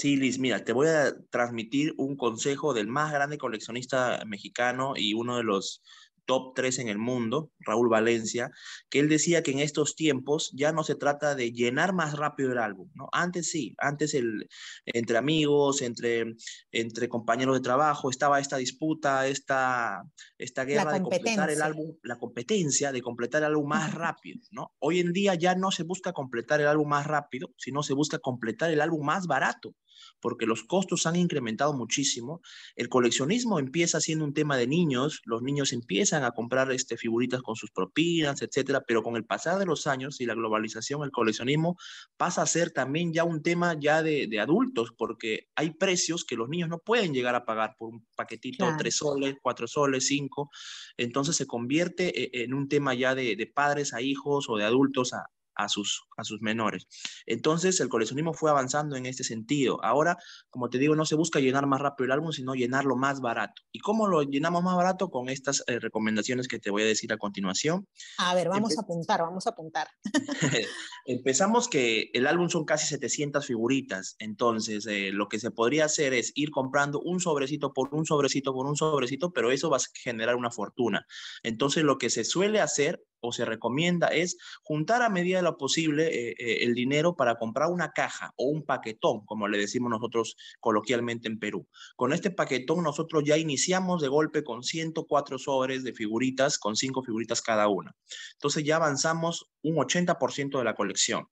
Sí, 0.01 0.15
Liz, 0.15 0.39
mira, 0.39 0.63
te 0.63 0.73
voy 0.73 0.87
a 0.87 1.13
transmitir 1.29 1.93
un 1.97 2.17
consejo 2.17 2.73
del 2.73 2.87
más 2.87 3.13
grande 3.13 3.37
coleccionista 3.37 4.23
mexicano 4.27 4.93
y 4.95 5.13
uno 5.15 5.39
de 5.39 5.43
los 5.43 5.83
top 6.29 6.53
3 6.55 6.81
en 6.81 6.89
el 6.89 6.99
mundo, 6.99 7.51
Raúl 7.59 7.89
Valencia, 7.89 8.51
que 8.91 9.01
él 9.01 9.09
decía 9.09 9.43
que 9.43 9.51
en 9.51 9.61
estos 9.61 9.97
tiempos 9.97 10.53
ya 10.55 10.73
no 10.73 10.85
se 10.85 10.95
trata 10.95 11.35
de 11.35 11.53
llenar 11.53 11.95
más 11.95 12.19
rápido 12.19 12.53
el 12.53 12.59
álbum, 12.59 12.91
¿no? 12.95 13.09
Antes 13.13 13.51
sí, 13.51 13.75
antes 13.79 14.13
el, 14.13 14.47
entre 14.85 15.17
amigos, 15.17 15.81
entre, 15.81 16.35
entre 16.71 17.09
compañeros 17.09 17.57
de 17.57 17.63
trabajo, 17.63 18.11
estaba 18.11 18.41
esta 18.41 18.59
disputa, 18.59 19.27
esta, 19.27 20.03
esta 20.37 20.65
guerra 20.67 20.93
de 20.93 21.01
completar 21.01 21.51
el 21.51 21.63
álbum, 21.63 21.97
la 22.03 22.19
competencia 22.19 22.93
de 22.93 23.01
completar 23.01 23.41
el 23.41 23.47
álbum 23.47 23.67
más 23.67 23.95
rápido, 23.95 24.39
¿no? 24.51 24.75
Hoy 24.81 25.01
en 25.01 25.15
día 25.15 25.35
ya 25.35 25.55
no 25.55 25.71
se 25.71 25.83
busca 25.83 26.13
completar 26.13 26.61
el 26.61 26.67
álbum 26.67 26.91
más 26.91 27.07
rápido, 27.07 27.55
sino 27.57 27.83
se 27.83 27.95
busca 27.95 28.19
completar 28.19 28.71
el 28.71 28.83
álbum 28.83 29.07
más 29.07 29.27
barato 29.27 29.75
porque 30.21 30.47
los 30.47 30.65
costos 30.65 31.07
han 31.07 31.17
incrementado 31.17 31.73
muchísimo. 31.73 32.41
El 32.77 32.89
coleccionismo 32.89 33.59
empieza 33.59 34.01
siendo 34.01 34.25
un 34.25 34.35
tema 34.35 34.57
de 34.57 34.67
niños, 34.67 35.23
los 35.25 35.43
niños 35.43 35.73
empiezan 35.73 36.25
a 36.25 36.33
comprar 36.33 36.71
este, 36.73 36.97
figuritas 36.97 37.43
con 37.43 37.57
sus 37.57 37.71
propinas, 37.71 38.43
etcétera, 38.43 38.83
pero 38.87 39.03
con 39.03 39.17
el 39.17 39.25
pasar 39.25 39.59
de 39.59 39.67
los 39.67 39.87
años 39.87 40.21
y 40.21 40.27
la 40.27 40.35
globalización, 40.35 41.03
el 41.03 41.11
coleccionismo 41.11 41.77
pasa 42.17 42.43
a 42.43 42.47
ser 42.47 42.71
también 42.71 43.13
ya 43.13 43.25
un 43.25 43.43
tema 43.43 43.77
ya 43.79 44.03
de, 44.03 44.39
adultos, 44.39 44.93
porque 44.97 45.49
hay 45.57 45.71
precios 45.71 46.25
que 46.25 46.37
los 46.37 46.49
niños 46.49 46.69
no 46.69 46.79
pueden 46.79 47.13
llegar 47.13 47.35
a 47.35 47.45
pagar 47.45 47.75
por 47.77 47.89
un 47.89 48.07
paquetito, 48.15 48.67
tres 48.79 48.97
soles, 48.97 49.37
cuatro 49.43 49.67
soles, 49.67 50.07
cinco, 50.07 50.51
entonces 50.97 51.35
se 51.37 51.47
convierte 51.47 52.23
eh, 52.23 52.45
en 52.45 52.55
un 52.55 52.69
tema 52.69 52.95
ya 52.95 53.15
de, 53.15 53.35
de 53.35 53.47
padres 53.47 53.95
a 53.95 54.01
hijos 54.01 54.49
o 54.49 54.57
de 54.57 54.65
adultos 54.65 55.13
a, 55.13 55.27
a 55.59 55.69
sus, 55.69 56.05
a 56.17 56.25
sus 56.25 56.41
menores. 56.41 56.87
Entonces 57.27 57.81
el 57.81 57.89
coleccionismo 57.89 58.33
fue 58.33 58.51
avanzando 58.51 58.97
en 58.97 59.07
este 59.07 59.25
sentido. 59.25 59.85
Ahora, 59.85 60.17
como 60.49 60.71
te 60.71 60.79
digo, 60.79 60.95
no 60.95 61.05
se 61.05 61.17
busca 61.17 61.41
llenar 61.41 61.67
más 61.67 61.81
rápido 61.81 62.07
el 62.07 62.13
álbum, 62.13 62.33
sino 62.33 62.55
llenarlo 62.55 62.97
más 62.97 63.21
barato. 63.21 63.63
¿Y 63.73 63.81
cómo 63.81 64.07
lo 64.07 64.23
llenamos 64.23 64.63
más 64.63 64.77
barato? 64.77 65.11
Con 65.11 65.29
estas 65.29 65.65
eh, 65.67 65.79
recomendaciones 65.81 66.49
que 66.49 66.59
te 66.59 66.71
voy 66.71 66.83
a 66.83 66.87
decir 66.87 67.13
a 67.13 67.19
continuación. 67.19 67.87
A 68.19 68.35
ver, 68.35 68.49
vamos 68.49 68.79
a 68.79 68.83
apuntar, 68.83 69.21
vamos 69.21 69.47
a 69.47 69.51
apuntar. 69.51 69.89
Empezamos 71.05 71.69
que 71.69 72.11
el 72.13 72.27
álbum 72.27 72.49
son 72.49 72.65
casi 72.65 72.87
700 72.87 73.45
figuritas, 73.45 74.17
entonces 74.19 74.87
eh, 74.87 75.11
lo 75.13 75.29
que 75.29 75.39
se 75.39 75.51
podría 75.51 75.87
hacer 75.87 76.15
es 76.15 76.33
ir 76.35 76.51
comprando 76.51 77.01
un 77.01 77.21
sobrecito 77.21 77.73
por 77.73 77.95
un 77.95 78.07
sobrecito 78.07 78.53
por 78.53 78.67
un 78.67 78.77
sobrecito, 78.77 79.33
pero 79.33 79.51
eso 79.51 79.71
va 79.71 79.79
a 79.79 79.81
generar 79.95 80.37
una 80.37 80.51
fortuna. 80.51 81.07
Entonces 81.43 81.83
lo 81.83 81.99
que 81.99 82.11
se 82.11 82.25
suele 82.25 82.61
hacer 82.61 83.03
o 83.21 83.33
se 83.33 83.45
recomienda 83.45 84.09
es 84.09 84.37
juntar 84.63 85.03
a 85.03 85.09
medida 85.09 85.39
de 85.39 85.43
lo 85.43 85.57
posible 85.57 86.07
eh, 86.07 86.35
eh, 86.39 86.59
el 86.63 86.75
dinero 86.75 87.17
para 87.17 87.37
comprar 87.37 87.71
una 87.71 87.93
caja 87.93 88.33
o 88.37 88.47
un 88.47 88.65
paquetón, 88.65 89.25
como 89.25 89.49
le 89.49 89.59
decimos 89.59 89.91
nosotros 89.91 90.37
coloquialmente 90.61 91.29
en 91.29 91.39
Perú. 91.39 91.67
Con 91.97 92.13
este 92.13 92.31
paquetón 92.31 92.83
nosotros 92.83 93.23
ya 93.25 93.37
iniciamos 93.37 94.03
de 94.03 94.09
golpe 94.09 94.45
con 94.45 94.63
104 94.63 95.39
sobres 95.39 95.85
de 95.85 95.93
figuritas, 95.93 96.59
con 96.59 96.77
5 96.77 97.03
figuritas 97.03 97.43
cada 97.43 97.69
una. 97.69 97.95
Entonces 98.35 98.65
ya 98.65 98.77
avanzamos 98.77 99.51
un 99.63 99.77
80% 99.77 100.59
de 100.59 100.65
la 100.65 100.75
colección. 100.75 101.27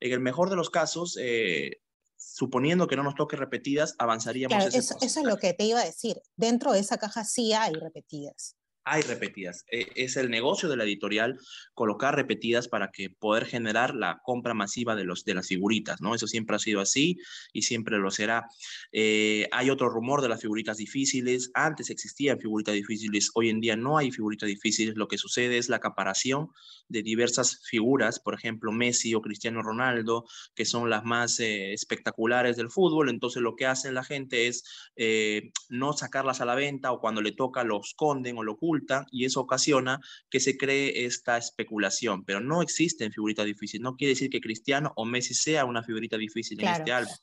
En 0.00 0.12
el 0.12 0.20
mejor 0.20 0.50
de 0.50 0.56
los 0.56 0.70
casos, 0.70 1.16
eh, 1.20 1.80
suponiendo 2.16 2.86
que 2.86 2.96
no 2.96 3.02
nos 3.02 3.14
toque 3.14 3.36
repetidas, 3.36 3.94
avanzaríamos. 3.98 4.56
Claro, 4.56 4.68
eso, 4.68 4.96
eso, 5.00 5.20
es 5.20 5.26
lo 5.26 5.36
que 5.36 5.52
te 5.52 5.64
iba 5.64 5.80
a 5.80 5.84
decir. 5.84 6.20
Dentro 6.36 6.72
de 6.72 6.80
esa 6.80 6.98
caja 6.98 7.24
sí 7.24 7.52
hay 7.52 7.72
repetidas. 7.74 8.56
Hay 8.90 9.02
repetidas. 9.02 9.64
E, 9.70 9.86
es 9.94 10.16
el 10.16 10.30
negocio 10.30 10.68
de 10.68 10.76
la 10.76 10.82
editorial 10.82 11.38
colocar 11.74 12.16
repetidas 12.16 12.66
para 12.66 12.90
que 12.90 13.08
poder 13.08 13.46
generar 13.46 13.94
la 13.94 14.20
compra 14.24 14.52
masiva 14.52 14.96
de, 14.96 15.04
los, 15.04 15.24
de 15.24 15.34
las 15.34 15.46
figuritas, 15.46 16.00
¿no? 16.00 16.12
Eso 16.14 16.26
siempre 16.26 16.56
ha 16.56 16.58
sido 16.58 16.80
así 16.80 17.16
y 17.52 17.62
siempre 17.62 17.98
lo 17.98 18.10
será. 18.10 18.46
Eh, 18.90 19.48
hay 19.52 19.70
otro 19.70 19.88
rumor 19.88 20.22
de 20.22 20.28
las 20.28 20.40
figuritas 20.40 20.76
difíciles. 20.76 21.52
Antes 21.54 21.88
existían 21.88 22.40
figuritas 22.40 22.74
difíciles, 22.74 23.30
hoy 23.34 23.48
en 23.48 23.60
día 23.60 23.76
no 23.76 23.96
hay 23.96 24.10
figuritas 24.10 24.48
difíciles. 24.48 24.96
Lo 24.96 25.06
que 25.06 25.18
sucede 25.18 25.58
es 25.58 25.68
la 25.68 25.76
acaparación 25.76 26.48
de 26.88 27.04
diversas 27.04 27.60
figuras, 27.64 28.18
por 28.18 28.34
ejemplo, 28.34 28.72
Messi 28.72 29.14
o 29.14 29.22
Cristiano 29.22 29.62
Ronaldo, 29.62 30.24
que 30.56 30.64
son 30.64 30.90
las 30.90 31.04
más 31.04 31.38
eh, 31.38 31.72
espectaculares 31.72 32.56
del 32.56 32.70
fútbol. 32.70 33.08
Entonces 33.08 33.40
lo 33.40 33.54
que 33.54 33.66
hacen 33.66 33.94
la 33.94 34.02
gente 34.02 34.48
es 34.48 34.64
eh, 34.96 35.52
no 35.68 35.92
sacarlas 35.92 36.40
a 36.40 36.44
la 36.44 36.56
venta 36.56 36.90
o 36.90 37.00
cuando 37.00 37.22
le 37.22 37.30
toca 37.30 37.62
lo 37.62 37.80
esconden 37.80 38.36
o 38.36 38.42
lo 38.42 38.54
ocultan 38.54 38.79
y 39.10 39.24
eso 39.24 39.40
ocasiona 39.40 40.00
que 40.28 40.40
se 40.40 40.56
cree 40.56 41.04
esta 41.06 41.36
especulación. 41.36 42.24
Pero 42.24 42.40
no 42.40 42.62
existen 42.62 43.12
figuritas 43.12 43.46
difíciles. 43.46 43.82
No 43.82 43.96
quiere 43.96 44.14
decir 44.14 44.30
que 44.30 44.40
Cristiano 44.40 44.92
o 44.96 45.04
Messi 45.04 45.34
sea 45.34 45.64
una 45.64 45.82
figurita 45.82 46.16
difícil 46.16 46.60
en 46.60 46.68
este 46.68 46.92
álbum. 46.92 47.14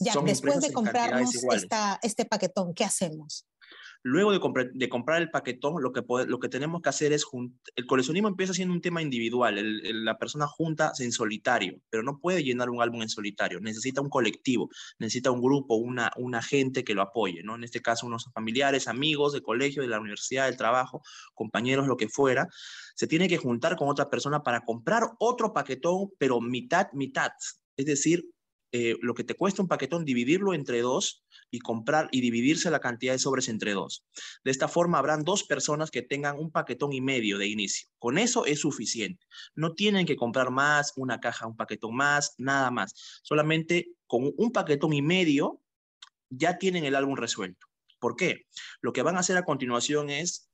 Ya, 0.00 0.14
después 0.24 0.60
de 0.60 0.72
comprarnos 0.72 1.30
este 2.02 2.24
paquetón, 2.24 2.74
¿qué 2.74 2.84
hacemos? 2.84 3.46
Luego 4.06 4.32
de, 4.32 4.88
comprar 4.90 5.22
el 5.22 5.30
paquetón, 5.30 5.82
lo 5.82 5.90
que, 5.94 6.02
lo 6.26 6.38
que 6.38 6.50
tenemos 6.50 6.82
que 6.82 6.90
hacer 6.90 7.14
es, 7.14 7.24
el 7.74 7.86
coleccionismo 7.86 8.28
empieza 8.28 8.52
siendo 8.52 8.74
un 8.74 8.82
tema 8.82 9.00
individual, 9.00 9.56
la 10.04 10.18
persona 10.18 10.46
junta 10.46 10.92
en 10.98 11.10
solitario, 11.10 11.80
pero 11.88 12.02
no 12.02 12.18
puede 12.18 12.44
llenar 12.44 12.68
un 12.68 12.82
álbum 12.82 13.00
en 13.00 13.08
solitario, 13.08 13.60
necesita 13.60 14.02
un 14.02 14.10
colectivo, 14.10 14.68
necesita 14.98 15.30
un 15.30 15.40
grupo, 15.40 15.76
una, 15.76 16.12
una 16.18 16.42
gente 16.42 16.84
que 16.84 16.92
lo 16.92 17.00
apoye, 17.00 17.42
¿no? 17.42 17.54
En 17.54 17.64
este 17.64 17.80
caso, 17.80 18.06
unos 18.06 18.30
familiares, 18.34 18.88
amigos 18.88 19.32
de 19.32 19.40
colegio, 19.40 19.80
de 19.80 19.88
la 19.88 20.00
universidad, 20.00 20.48
del 20.48 20.58
trabajo, 20.58 21.00
compañeros, 21.32 21.86
lo 21.86 21.96
que 21.96 22.10
fuera, 22.10 22.46
se 22.94 23.06
tiene 23.06 23.26
que 23.26 23.38
juntar 23.38 23.74
con 23.74 23.88
otra 23.88 24.10
persona 24.10 24.42
para 24.42 24.66
comprar 24.66 25.04
otro 25.18 25.54
paquetón, 25.54 26.10
pero 26.18 26.42
mitad, 26.42 26.88
mitad, 26.92 27.30
es 27.78 27.86
decir, 27.86 28.33
eh, 28.76 28.96
lo 29.02 29.14
que 29.14 29.22
te 29.22 29.36
cuesta 29.36 29.62
un 29.62 29.68
paquetón, 29.68 30.04
dividirlo 30.04 30.52
entre 30.52 30.80
dos 30.80 31.24
y 31.48 31.60
comprar 31.60 32.08
y 32.10 32.20
dividirse 32.20 32.72
la 32.72 32.80
cantidad 32.80 33.12
de 33.12 33.20
sobres 33.20 33.48
entre 33.48 33.72
dos. 33.72 34.04
De 34.42 34.50
esta 34.50 34.66
forma 34.66 34.98
habrán 34.98 35.22
dos 35.22 35.44
personas 35.44 35.92
que 35.92 36.02
tengan 36.02 36.40
un 36.40 36.50
paquetón 36.50 36.92
y 36.92 37.00
medio 37.00 37.38
de 37.38 37.46
inicio. 37.46 37.88
Con 38.00 38.18
eso 38.18 38.46
es 38.46 38.58
suficiente. 38.58 39.24
No 39.54 39.74
tienen 39.74 40.06
que 40.06 40.16
comprar 40.16 40.50
más, 40.50 40.92
una 40.96 41.20
caja, 41.20 41.46
un 41.46 41.54
paquetón 41.54 41.94
más, 41.94 42.34
nada 42.36 42.72
más. 42.72 43.20
Solamente 43.22 43.92
con 44.08 44.32
un 44.36 44.50
paquetón 44.50 44.92
y 44.92 45.02
medio 45.02 45.62
ya 46.28 46.58
tienen 46.58 46.84
el 46.84 46.96
álbum 46.96 47.14
resuelto. 47.14 47.68
¿Por 48.00 48.16
qué? 48.16 48.48
Lo 48.80 48.92
que 48.92 49.02
van 49.02 49.14
a 49.16 49.20
hacer 49.20 49.36
a 49.36 49.44
continuación 49.44 50.10
es 50.10 50.50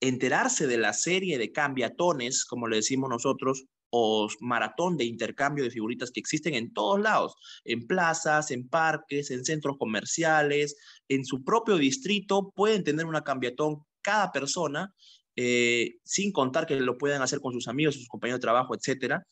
enterarse 0.00 0.66
de 0.66 0.78
la 0.78 0.92
serie 0.92 1.38
de 1.38 1.52
cambiatones, 1.52 2.44
como 2.44 2.68
le 2.68 2.76
decimos 2.76 3.10
nosotros, 3.10 3.64
o 3.90 4.28
maratón 4.40 4.96
de 4.96 5.04
intercambio 5.04 5.64
de 5.64 5.70
figuritas 5.70 6.10
que 6.10 6.20
existen 6.20 6.54
en 6.54 6.72
todos 6.72 7.00
lados, 7.00 7.34
en 7.64 7.86
plazas, 7.86 8.50
en 8.50 8.68
parques, 8.68 9.30
en 9.30 9.44
centros 9.44 9.76
comerciales, 9.78 10.76
en 11.08 11.24
su 11.24 11.42
propio 11.42 11.76
distrito, 11.76 12.52
pueden 12.54 12.84
tener 12.84 13.06
una 13.06 13.22
cambiatón 13.22 13.82
cada 14.00 14.30
persona, 14.32 14.94
eh, 15.36 15.96
sin 16.04 16.32
contar 16.32 16.66
que 16.66 16.76
lo 16.76 16.98
puedan 16.98 17.22
hacer 17.22 17.40
con 17.40 17.52
sus 17.52 17.68
amigos, 17.68 17.96
sus 17.96 18.08
compañeros 18.08 18.40
de 18.40 18.46
trabajo, 18.46 18.74
etcétera. 18.74 19.26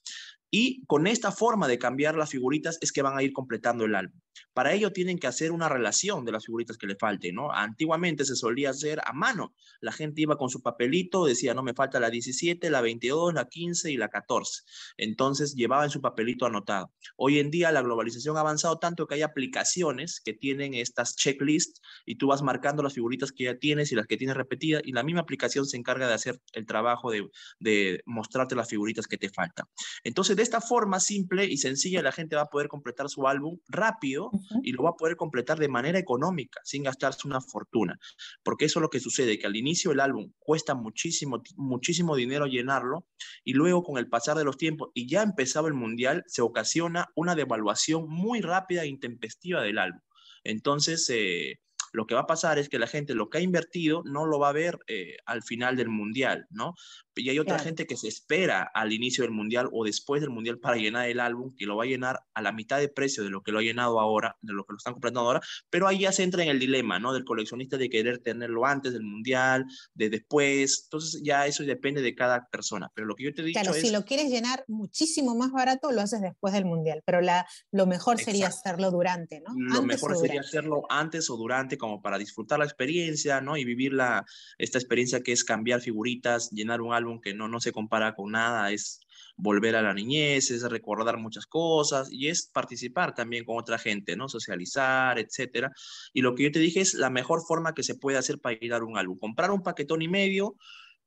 Y 0.51 0.85
con 0.87 1.07
esta 1.07 1.31
forma 1.31 1.69
de 1.69 1.79
cambiar 1.79 2.17
las 2.17 2.31
figuritas 2.31 2.79
es 2.81 2.93
que 2.93 3.03
van 3.03 3.17
a 3.17 3.23
ir 3.23 3.33
completando 3.33 3.85
el 3.85 3.95
álbum. 3.95 4.19
Para 4.53 4.73
ello 4.73 4.93
tienen 4.93 5.19
que 5.19 5.27
hacer 5.27 5.53
una 5.53 5.69
relación 5.69 6.25
de 6.25 6.33
las 6.33 6.47
figuritas 6.47 6.77
que 6.77 6.87
le 6.87 6.97
falten, 6.97 7.35
¿no? 7.35 7.53
Antiguamente 7.53 8.25
se 8.25 8.37
solía 8.37 8.71
hacer 8.71 9.01
a 9.05 9.13
mano. 9.13 9.55
La 9.81 9.93
gente 9.93 10.23
iba 10.23 10.37
con 10.37 10.51
su 10.51 10.63
papelito, 10.63 11.25
decía, 11.25 11.55
no, 11.55 11.63
me 11.63 11.75
falta 11.75 12.01
la 12.01 12.11
17, 12.11 12.71
la 12.71 12.81
22, 12.81 13.35
la 13.35 13.49
15 13.49 13.91
y 13.91 13.97
la 13.97 14.09
14. 14.09 14.63
Entonces 14.97 15.55
llevaba 15.55 15.85
en 15.85 15.91
su 15.91 16.01
papelito 16.01 16.47
anotado. 16.47 16.93
Hoy 17.17 17.39
en 17.39 17.51
día 17.51 17.73
la 17.73 17.83
globalización 17.83 18.37
ha 18.37 18.41
avanzado 18.41 18.79
tanto 18.79 19.07
que 19.07 19.17
hay 19.17 19.23
aplicaciones 19.23 20.21
que 20.25 20.33
tienen 20.33 20.75
estas 20.75 21.17
checklists 21.17 21.81
y 22.05 22.17
tú 22.17 22.29
vas 22.29 22.43
marcando 22.43 22.83
las 22.83 22.95
figuritas 22.95 23.33
que 23.33 23.45
ya 23.45 23.57
tienes 23.57 23.93
y 23.93 23.95
las 23.95 24.07
que 24.07 24.17
tienes 24.17 24.37
repetidas 24.37 24.83
y 24.85 24.93
la 24.93 25.03
misma 25.03 25.21
aplicación 25.23 25.67
se 25.67 25.77
encarga 25.77 26.09
de 26.09 26.15
hacer 26.15 26.41
el 26.53 26.67
trabajo 26.67 27.11
de, 27.11 27.29
de 27.59 28.03
mostrarte 28.07 28.55
las 28.55 28.69
figuritas 28.69 29.07
que 29.07 29.19
te 29.19 29.29
faltan. 29.29 29.67
Entonces, 30.05 30.37
de 30.37 30.43
esta 30.43 30.61
forma 30.61 31.01
simple 31.01 31.47
y 31.47 31.57
sencilla, 31.57 32.03
la 32.03 32.13
gente 32.13 32.37
va 32.37 32.43
a 32.43 32.51
poder 32.51 32.69
completar 32.69 33.09
su 33.09 33.27
álbum 33.27 33.59
rápido 33.69 34.28
y 34.63 34.73
lo 34.73 34.83
va 34.85 34.91
a 34.91 34.97
poder 34.97 35.17
completar 35.17 35.59
de 35.59 35.69
manera 35.69 35.99
económica, 35.99 36.61
sin 36.65 36.83
gastarse 36.83 37.27
una 37.27 37.41
fortuna. 37.41 37.99
Porque 38.43 38.67
eso 38.67 38.79
es 38.79 38.83
lo 38.83 38.91
que 38.91 39.01
sucede, 39.01 39.39
que 39.39 39.47
al 39.47 39.57
inicio 39.57 39.93
el 39.93 40.01
álbum 40.01 40.33
cuesta 40.39 40.75
muchísimo, 40.75 41.43
muchísimo 41.57 42.17
dinero 42.17 42.47
llenarlo 42.47 43.07
y 43.45 43.53
luego 43.53 43.83
con 43.83 43.99
el 43.99 44.09
pasar 44.09 44.37
de 44.37 44.45
los 44.45 44.57
tiempos 44.57 44.91
y 44.95 45.09
ya 45.09 45.23
empezado 45.23 45.69
el 45.69 45.75
mundial, 45.75 46.25
se 46.27 46.43
ocasiona 46.43 47.09
una 47.15 47.35
devaluación 47.35 48.09
muy 48.09 48.41
rápida 48.41 48.83
e 48.83 48.89
intempestiva 48.89 49.63
del 49.63 49.79
álbum. 49.79 50.01
Entonces, 50.45 51.09
eh, 51.11 51.59
lo 51.93 52.07
que 52.07 52.15
va 52.15 52.23
a 52.23 52.27
pasar 52.27 52.59
es 52.59 52.69
que 52.69 52.79
la 52.79 52.87
gente 52.87 53.15
lo 53.15 53.31
que 53.31 53.39
ha 53.39 53.41
invertido 53.41 54.03
no 54.05 54.27
lo 54.27 54.39
va 54.39 54.51
a 54.51 54.53
ver 54.53 54.79
eh, 54.87 55.17
al 55.27 55.43
final 55.43 55.77
del 55.77 55.89
mundial, 55.89 56.47
¿no? 56.51 56.75
Y 57.15 57.31
hay 57.31 57.39
otra 57.41 57.59
gente 57.59 57.87
que 57.87 57.97
se 57.97 58.07
espera 58.07 58.71
al 58.75 58.93
inicio 58.93 59.25
del 59.25 59.33
mundial 59.33 59.69
o 59.73 59.85
después 59.85 60.21
del 60.21 60.31
mundial 60.31 60.59
para 60.59 60.77
llenar 60.77 61.09
el 61.09 61.19
álbum, 61.19 61.53
que 61.57 61.67
lo 61.67 61.77
va 61.77 61.83
a 61.83 61.87
llenar 61.87 62.21
a 62.33 62.43
la 62.43 62.53
mitad 62.53 62.79
de 62.79 62.89
precio 62.89 63.25
de 63.25 63.31
lo 63.31 63.43
que 63.43 63.51
lo 63.51 63.59
ha 63.59 63.63
llenado 63.63 63.99
ahora, 63.99 64.37
de 64.41 64.53
lo 64.53 64.65
que 64.65 64.75
lo 64.75 64.77
están 64.77 64.93
comprando 64.93 65.21
ahora, 65.21 65.41
pero 65.69 65.89
ahí 65.89 66.01
ya 66.01 66.13
se 66.13 66.23
entra 66.23 66.45
en 66.45 66.49
el 66.49 66.61
dilema, 66.61 67.01
¿no? 67.01 67.13
Del 67.13 67.25
coleccionista 67.25 67.77
de 67.77 67.91
querer 67.91 68.19
tenerlo 68.19 68.65
antes 68.67 68.93
del 68.93 69.03
mundial, 69.03 69.65
de 69.95 70.11
después, 70.11 70.85
entonces 70.85 71.21
ya 71.25 71.47
eso 71.47 71.65
depende 71.65 72.03
de 72.03 72.15
cada 72.15 72.49
persona, 72.49 72.91
pero 72.95 73.07
lo 73.07 73.17
que 73.17 73.25
yo 73.25 73.35
te 73.35 73.43
he 73.43 73.45
dicho 73.47 73.61
claro, 73.61 73.75
si 73.75 73.91
lo 73.91 74.05
quieres 74.05 74.31
llenar 74.31 74.65
muchísimo 74.69 75.35
más 75.35 75.51
barato, 75.51 75.91
lo 75.91 76.01
haces 76.01 76.21
después 76.21 76.53
del 76.53 76.65
mundial, 76.67 77.03
pero 77.05 77.21
la, 77.21 77.47
lo 77.73 77.87
mejor 77.87 78.19
sería 78.19 78.49
hacerlo 78.49 78.91
durante, 78.91 79.41
¿no? 79.41 79.55
Lo 79.57 79.83
mejor 79.83 80.17
sería 80.17 80.41
hacerlo 80.41 80.83
antes 80.89 81.31
o 81.31 81.37
durante, 81.37 81.78
como 81.79 82.03
para 82.03 82.19
disfrutar 82.19 82.59
la 82.59 82.65
experiencia, 82.65 83.41
¿no? 83.41 83.57
Y 83.57 83.65
vivir 83.65 83.93
la, 83.93 84.25
esta 84.59 84.79
experiencia 84.79 85.23
que 85.23 85.33
es 85.33 85.45
cambiar 85.45 85.81
figuritas, 85.81 86.51
llenar 86.51 86.81
un 86.81 86.93
álbum 86.93 87.21
que 87.21 87.35
no, 87.35 87.49
no 87.49 87.61
se 87.61 87.73
compara 87.73 88.15
con 88.15 88.33
nada, 88.33 88.71
es 88.73 89.01
volver 89.37 89.77
a 89.77 89.83
la 89.83 89.95
niñez, 89.95 90.51
es 90.51 90.63
recordar 90.63 91.17
muchas 91.17 91.47
cosas 91.47 92.11
y 92.11 92.29
es 92.29 92.49
participar 92.53 93.15
también 93.15 93.45
con 93.45 93.57
otra 93.57 93.79
gente, 93.79 94.17
¿no? 94.17 94.29
Socializar, 94.29 95.19
etcétera. 95.19 95.73
Y 96.13 96.23
lo 96.23 96.35
que 96.35 96.45
yo 96.45 96.53
te 96.53 96.59
dije 96.59 96.81
es 96.81 96.95
la 96.95 97.11
mejor 97.11 97.43
forma 97.47 97.75
que 97.75 97.83
se 97.83 97.95
puede 97.95 98.19
hacer 98.19 98.41
para 98.41 98.59
ir 98.61 98.75
a 98.75 98.85
un 98.85 98.99
álbum. 98.99 99.19
Comprar 99.19 99.51
un 99.51 99.63
paquetón 99.63 100.03
y 100.03 100.09
medio, 100.09 100.57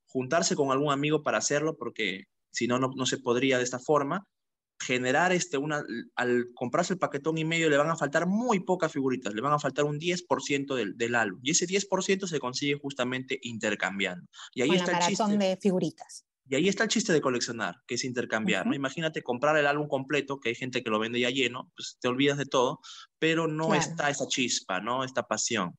juntarse 0.08 0.56
con 0.56 0.72
algún 0.72 0.92
amigo 0.92 1.24
para 1.24 1.38
hacerlo, 1.38 1.78
porque 1.78 2.26
si 2.52 2.68
no, 2.68 2.80
no 2.80 3.06
se 3.06 3.18
podría 3.18 3.58
de 3.58 3.64
esta 3.64 3.80
forma 3.80 4.28
generar 4.82 5.32
este, 5.32 5.58
una, 5.58 5.84
al 6.16 6.48
comprarse 6.54 6.94
el 6.94 7.00
paquetón 7.00 7.38
y 7.38 7.46
medio 7.46 7.70
le 7.70 7.78
van 7.78 7.90
a 7.90 7.96
faltar 7.96 8.28
muy 8.28 8.60
pocas 8.62 8.92
figuritas, 8.92 9.34
le 9.34 9.42
van 9.42 9.54
a 9.54 9.60
faltar 9.60 9.86
un 9.86 10.00
10% 10.00 10.76
del, 10.76 10.98
del 10.98 11.16
álbum. 11.16 11.40
Y 11.44 11.52
ese 11.52 11.68
10% 11.68 12.28
se 12.28 12.40
consigue 12.40 12.78
justamente 12.80 13.40
intercambiando. 13.44 14.28
Y 14.54 14.62
ahí 14.62 14.72
está 14.72 14.98
el 14.98 15.08
chiste. 15.08 15.38
de 15.38 15.58
figuritas. 15.58 16.26
Y 16.48 16.56
ahí 16.56 16.68
está 16.68 16.84
el 16.84 16.90
chiste 16.90 17.14
de 17.14 17.22
coleccionar, 17.22 17.76
que 17.88 17.96
es 17.96 18.04
intercambiar. 18.04 18.66
¿no? 18.66 18.74
Imagínate 18.74 19.24
comprar 19.24 19.56
el 19.58 19.68
álbum 19.68 19.88
completo, 19.88 20.40
que 20.40 20.50
hay 20.50 20.56
gente 20.56 20.84
que 20.84 20.90
lo 20.90 21.00
vende 21.00 21.20
ya 21.20 21.30
lleno, 21.30 21.72
pues 21.76 21.98
te 22.02 22.10
olvidas 22.10 22.38
de 22.38 22.46
todo, 22.46 22.80
pero 23.20 23.48
no 23.48 23.74
está 23.74 24.10
esa 24.10 24.28
chispa, 24.28 24.82
¿no? 24.82 25.06
Esta 25.06 25.24
pasión. 25.24 25.78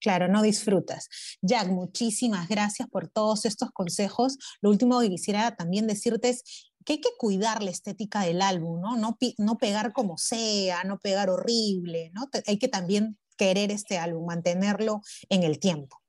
Claro, 0.00 0.28
no 0.28 0.42
disfrutas. 0.42 1.08
Jack, 1.42 1.68
muchísimas 1.68 2.48
gracias 2.48 2.88
por 2.88 3.08
todos 3.08 3.44
estos 3.46 3.70
consejos. 3.72 4.36
Lo 4.60 4.70
último 4.70 5.00
que 5.00 5.08
quisiera 5.08 5.56
también 5.56 5.86
decirte 5.86 6.28
es 6.28 6.70
que 6.86 6.94
hay 6.94 7.00
que 7.00 7.10
cuidar 7.18 7.62
la 7.62 7.70
estética 7.70 8.20
del 8.20 8.40
álbum, 8.40 8.80
¿no? 8.80 8.96
No, 8.96 9.18
no 9.38 9.58
pegar 9.58 9.92
como 9.92 10.16
sea, 10.16 10.84
no 10.84 11.00
pegar 11.00 11.28
horrible, 11.28 12.10
¿no? 12.14 12.30
Hay 12.46 12.58
que 12.58 12.68
también 12.68 13.18
querer 13.36 13.70
este 13.72 13.98
álbum, 13.98 14.24
mantenerlo 14.24 15.02
en 15.28 15.42
el 15.42 15.58
tiempo. 15.58 16.00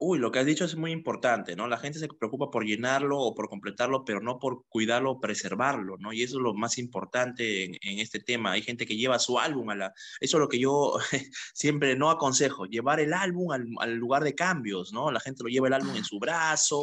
Uy, 0.00 0.20
lo 0.20 0.30
que 0.30 0.38
has 0.38 0.46
dicho 0.46 0.64
es 0.64 0.76
muy 0.76 0.92
importante, 0.92 1.56
¿no? 1.56 1.66
La 1.66 1.76
gente 1.76 1.98
se 1.98 2.06
preocupa 2.06 2.52
por 2.52 2.64
llenarlo 2.64 3.18
o 3.18 3.34
por 3.34 3.48
completarlo, 3.48 4.04
pero 4.04 4.20
no 4.20 4.38
por 4.38 4.64
cuidarlo 4.68 5.10
o 5.10 5.20
preservarlo, 5.20 5.96
¿no? 5.98 6.12
Y 6.12 6.22
eso 6.22 6.36
es 6.36 6.42
lo 6.42 6.54
más 6.54 6.78
importante 6.78 7.64
en, 7.64 7.98
este 7.98 8.20
tema. 8.20 8.52
Hay 8.52 8.62
gente 8.62 8.86
que 8.86 8.96
lleva 8.96 9.18
su 9.18 9.40
álbum 9.40 9.70
a 9.70 9.74
la... 9.74 9.94
Eso 10.20 10.36
es 10.36 10.40
lo 10.40 10.48
que 10.48 10.60
yo 10.60 10.94
siempre 11.52 11.96
no 11.96 12.10
aconsejo, 12.10 12.66
llevar 12.66 13.00
el 13.00 13.12
álbum 13.12 13.50
al, 13.50 13.94
lugar 13.94 14.22
de 14.22 14.36
cambios, 14.36 14.92
¿no? 14.92 15.10
La 15.10 15.18
gente 15.18 15.42
lo 15.42 15.48
lleva 15.48 15.66
el 15.66 15.74
álbum 15.74 15.96
en 15.96 16.04
su 16.04 16.20
brazo, 16.20 16.82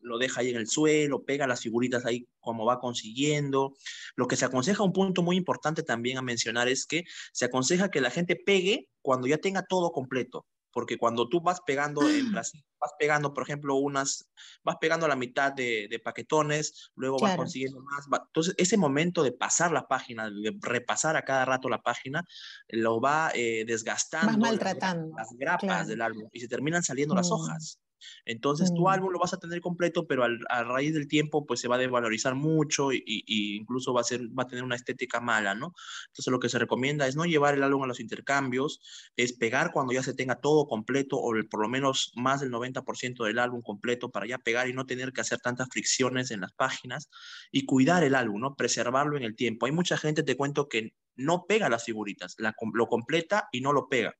lo 0.00 0.16
deja 0.16 0.40
ahí 0.40 0.48
en 0.48 0.56
el 0.56 0.66
suelo, 0.66 1.24
pega 1.24 1.46
las 1.46 1.60
figuritas 1.60 2.06
ahí 2.06 2.26
como 2.40 2.64
va 2.64 2.80
consiguiendo. 2.80 3.74
Lo 4.14 4.26
que 4.28 4.36
se 4.36 4.46
aconseja, 4.46 4.82
un 4.82 4.94
punto 4.94 5.22
muy 5.22 5.36
importante 5.36 5.82
también 5.82 6.16
a 6.16 6.22
mencionar 6.22 6.68
es 6.68 6.86
que 6.86 7.04
se 7.32 7.44
aconseja 7.44 7.90
que 7.90 8.00
la 8.00 8.10
gente 8.10 8.34
pegue 8.34 8.88
cuando 9.02 9.26
ya 9.26 9.36
tenga 9.36 9.62
todo 9.66 9.92
completo 9.92 10.46
porque 10.76 10.98
cuando 10.98 11.26
tú 11.26 11.40
vas 11.40 11.62
pegando 11.62 12.06
en 12.06 12.32
Brasil, 12.32 12.62
vas 12.78 12.92
pegando, 12.98 13.32
por 13.32 13.44
ejemplo, 13.44 13.76
unas, 13.76 14.28
vas 14.62 14.76
pegando 14.78 15.08
la 15.08 15.16
mitad 15.16 15.54
de, 15.54 15.88
paquetones, 16.04 16.90
luego 16.94 17.16
vas 17.18 17.34
consiguiendo 17.34 17.80
más. 17.80 18.04
entonces, 18.26 18.54
ese 18.58 18.76
momento 18.76 19.22
de 19.22 19.32
pasar 19.32 19.72
la 19.72 19.88
página, 19.88 20.28
de 20.28 20.54
repasar 20.60 21.16
a 21.16 21.24
cada 21.24 21.46
rato 21.46 21.70
la 21.70 21.80
página, 21.80 22.26
lo 22.68 23.00
va 23.00 23.30
eh, 23.34 23.64
desgastando. 23.66 24.36
maltratando. 24.36 25.16
Las, 25.16 25.30
grapas 25.32 25.86
del 25.86 26.02
álbum 26.02 26.28
y 26.30 26.40
se 26.40 26.48
terminan 26.48 26.82
saliendo 26.82 27.14
las 27.14 27.30
mm. 27.30 27.32
hojas. 27.32 27.80
Entonces 28.24 28.72
tu 28.74 28.82
mm. 28.82 28.88
álbum 28.88 29.12
lo 29.12 29.18
vas 29.18 29.34
a 29.34 29.38
tener 29.38 29.60
completo, 29.60 30.06
pero 30.06 30.24
a 30.24 30.64
raíz 30.64 30.94
del 30.94 31.08
tiempo 31.08 31.46
pues 31.46 31.60
se 31.60 31.68
va 31.68 31.76
a 31.76 31.78
desvalorizar 31.78 32.34
mucho 32.34 32.92
y, 32.92 33.02
incluso 33.26 33.92
va 33.92 34.00
a, 34.00 34.04
ser, 34.04 34.22
va 34.36 34.44
a 34.44 34.46
tener 34.46 34.64
una 34.64 34.76
estética 34.76 35.20
mala, 35.20 35.54
¿no? 35.54 35.74
Entonces 36.08 36.30
lo 36.30 36.40
que 36.40 36.48
se 36.48 36.58
recomienda 36.58 37.06
es 37.06 37.16
no 37.16 37.24
llevar 37.24 37.54
el 37.54 37.62
álbum 37.62 37.82
a 37.84 37.86
los 37.86 38.00
intercambios, 38.00 38.80
es 39.16 39.32
pegar 39.32 39.70
cuando 39.72 39.92
ya 39.92 40.02
se 40.02 40.14
tenga 40.14 40.36
todo 40.36 40.66
completo 40.66 41.16
o 41.16 41.32
por 41.50 41.60
lo 41.60 41.68
menos 41.68 42.12
más 42.14 42.40
del 42.40 42.50
90% 42.50 43.24
del 43.24 43.38
álbum 43.38 43.62
completo 43.62 44.10
para 44.10 44.26
ya 44.26 44.38
pegar 44.38 44.68
y 44.68 44.72
no 44.72 44.86
tener 44.86 45.12
que 45.12 45.20
hacer 45.20 45.40
tantas 45.40 45.68
fricciones 45.70 46.30
en 46.30 46.40
las 46.40 46.52
páginas 46.52 47.08
y 47.50 47.66
cuidar 47.66 48.04
el 48.04 48.14
álbum, 48.14 48.40
¿no? 48.40 48.54
Preservarlo 48.56 49.16
en 49.16 49.22
el 49.22 49.36
tiempo. 49.36 49.66
Hay 49.66 49.72
mucha 49.72 49.96
gente, 49.96 50.22
te 50.22 50.36
cuento, 50.36 50.68
que 50.68 50.94
no 51.16 51.46
pega 51.46 51.68
las 51.68 51.84
figuritas, 51.84 52.36
lo 52.38 52.86
completa 52.86 53.48
y 53.52 53.60
no 53.60 53.72
lo 53.72 53.88
pega. 53.88 54.14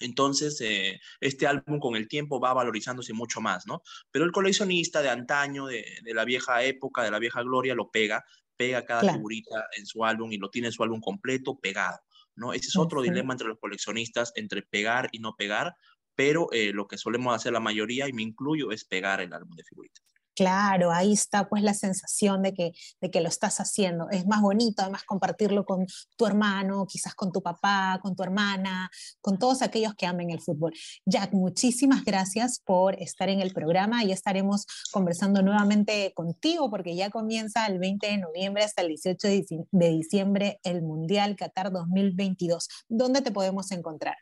Entonces, 0.00 0.60
eh, 0.60 1.00
este 1.20 1.46
álbum 1.46 1.78
con 1.78 1.94
el 1.94 2.08
tiempo 2.08 2.40
va 2.40 2.52
valorizándose 2.52 3.12
mucho 3.12 3.40
más, 3.40 3.66
¿no? 3.66 3.82
Pero 4.10 4.24
el 4.24 4.32
coleccionista 4.32 5.02
de 5.02 5.10
antaño, 5.10 5.66
de, 5.66 5.84
la 6.06 6.24
vieja 6.24 6.62
época, 6.64 7.04
de 7.04 7.10
la 7.10 7.18
vieja 7.18 7.42
gloria, 7.42 7.74
lo 7.74 7.90
pega, 7.90 8.24
pega 8.56 8.84
cada 8.84 9.12
figurita 9.12 9.66
en 9.76 9.86
su 9.86 10.04
álbum 10.04 10.32
y 10.32 10.38
lo 10.38 10.50
tiene 10.50 10.68
en 10.68 10.72
su 10.72 10.82
álbum 10.82 11.00
completo 11.00 11.58
pegado, 11.58 11.98
¿no? 12.34 12.52
Ese 12.52 12.68
es 12.68 12.76
otro 12.76 13.02
dilema 13.02 13.34
entre 13.34 13.48
los 13.48 13.58
coleccionistas, 13.58 14.32
entre 14.34 14.62
pegar 14.62 15.08
y 15.12 15.20
no 15.20 15.36
pegar, 15.36 15.74
pero 16.14 16.48
eh, 16.52 16.72
lo 16.72 16.86
que 16.86 16.98
solemos 16.98 17.34
hacer 17.34 17.52
la 17.52 17.60
mayoría, 17.60 18.08
y 18.08 18.12
me 18.12 18.22
incluyo, 18.22 18.72
es 18.72 18.84
pegar 18.84 19.20
el 19.20 19.32
álbum 19.32 19.54
de 19.56 19.64
figuritas. 19.64 20.04
Claro, 20.34 20.92
ahí 20.92 21.12
está 21.12 21.48
pues 21.48 21.62
la 21.62 21.74
sensación 21.74 22.42
de 22.42 22.54
que, 22.54 22.72
de 23.00 23.10
que 23.10 23.20
lo 23.20 23.28
estás 23.28 23.58
haciendo. 23.60 24.08
Es 24.10 24.26
más 24.26 24.40
bonito 24.40 24.82
además 24.82 25.04
compartirlo 25.04 25.64
con 25.64 25.86
tu 26.16 26.26
hermano, 26.26 26.86
quizás 26.86 27.14
con 27.14 27.32
tu 27.32 27.42
papá, 27.42 27.98
con 28.02 28.14
tu 28.16 28.22
hermana, 28.22 28.90
con 29.20 29.38
todos 29.38 29.62
aquellos 29.62 29.94
que 29.94 30.06
amen 30.06 30.30
el 30.30 30.40
fútbol. 30.40 30.72
Jack, 31.04 31.32
muchísimas 31.32 32.04
gracias 32.04 32.60
por 32.64 33.00
estar 33.02 33.28
en 33.28 33.40
el 33.40 33.52
programa 33.52 34.04
y 34.04 34.12
estaremos 34.12 34.66
conversando 34.92 35.42
nuevamente 35.42 36.12
contigo 36.14 36.70
porque 36.70 36.94
ya 36.96 37.10
comienza 37.10 37.66
el 37.66 37.78
20 37.78 38.06
de 38.06 38.18
noviembre 38.18 38.64
hasta 38.64 38.82
el 38.82 38.88
18 38.88 39.28
de 39.70 39.88
diciembre 39.90 40.60
el 40.62 40.82
Mundial 40.82 41.36
Qatar 41.36 41.72
2022. 41.72 42.68
¿Dónde 42.88 43.22
te 43.22 43.32
podemos 43.32 43.70
encontrar? 43.72 44.16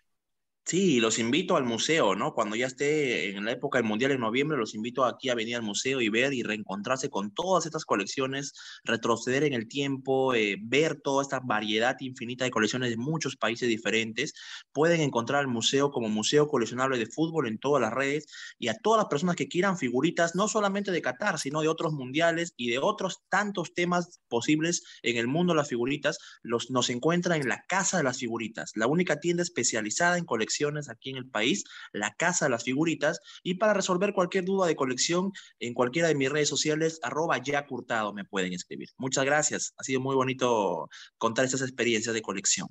Sí, 0.68 1.00
los 1.00 1.18
invito 1.18 1.56
al 1.56 1.64
museo, 1.64 2.14
¿no? 2.14 2.34
Cuando 2.34 2.54
ya 2.54 2.66
esté 2.66 3.30
en 3.30 3.46
la 3.46 3.52
época 3.52 3.78
del 3.78 3.88
Mundial 3.88 4.10
en 4.10 4.20
noviembre, 4.20 4.58
los 4.58 4.74
invito 4.74 5.06
aquí 5.06 5.30
a 5.30 5.34
venir 5.34 5.56
al 5.56 5.62
museo 5.62 6.02
y 6.02 6.10
ver 6.10 6.34
y 6.34 6.42
reencontrarse 6.42 7.08
con 7.08 7.32
todas 7.32 7.64
estas 7.64 7.86
colecciones, 7.86 8.52
retroceder 8.84 9.44
en 9.44 9.54
el 9.54 9.66
tiempo, 9.66 10.34
eh, 10.34 10.58
ver 10.60 11.00
toda 11.00 11.22
esta 11.22 11.40
variedad 11.40 11.96
infinita 12.00 12.44
de 12.44 12.50
colecciones 12.50 12.90
de 12.90 12.98
muchos 12.98 13.34
países 13.36 13.66
diferentes. 13.66 14.34
Pueden 14.70 15.00
encontrar 15.00 15.40
el 15.40 15.48
museo 15.48 15.90
como 15.90 16.10
Museo 16.10 16.48
Coleccionable 16.48 16.98
de 16.98 17.06
Fútbol 17.06 17.48
en 17.48 17.56
todas 17.56 17.80
las 17.80 17.94
redes 17.94 18.26
y 18.58 18.68
a 18.68 18.74
todas 18.74 18.98
las 18.98 19.08
personas 19.08 19.36
que 19.36 19.48
quieran 19.48 19.78
figuritas, 19.78 20.34
no 20.34 20.48
solamente 20.48 20.92
de 20.92 21.00
Qatar, 21.00 21.38
sino 21.38 21.62
de 21.62 21.68
otros 21.68 21.94
mundiales 21.94 22.52
y 22.58 22.68
de 22.68 22.78
otros 22.78 23.22
tantos 23.30 23.72
temas 23.72 24.20
posibles 24.28 24.82
en 25.02 25.16
el 25.16 25.28
mundo 25.28 25.54
de 25.54 25.60
las 25.60 25.68
figuritas, 25.70 26.18
los, 26.42 26.70
nos 26.70 26.90
encuentran 26.90 27.40
en 27.40 27.48
la 27.48 27.64
Casa 27.66 27.96
de 27.96 28.04
las 28.04 28.18
Figuritas, 28.18 28.72
la 28.74 28.86
única 28.86 29.18
tienda 29.18 29.42
especializada 29.42 30.18
en 30.18 30.26
colecciones 30.26 30.57
aquí 30.90 31.10
en 31.10 31.16
el 31.16 31.28
país, 31.28 31.64
la 31.92 32.14
Casa 32.14 32.46
de 32.46 32.50
las 32.50 32.64
Figuritas, 32.64 33.20
y 33.42 33.54
para 33.54 33.74
resolver 33.74 34.12
cualquier 34.12 34.44
duda 34.44 34.66
de 34.66 34.76
colección 34.76 35.32
en 35.60 35.74
cualquiera 35.74 36.08
de 36.08 36.14
mis 36.14 36.30
redes 36.30 36.48
sociales, 36.48 36.98
arroba 37.02 37.38
ya 37.42 37.66
curtado 37.66 38.12
me 38.12 38.24
pueden 38.24 38.52
escribir. 38.52 38.88
Muchas 38.96 39.24
gracias, 39.24 39.74
ha 39.78 39.84
sido 39.84 40.00
muy 40.00 40.16
bonito 40.16 40.88
contar 41.18 41.44
estas 41.44 41.62
experiencias 41.62 42.14
de 42.14 42.22
colección. 42.22 42.68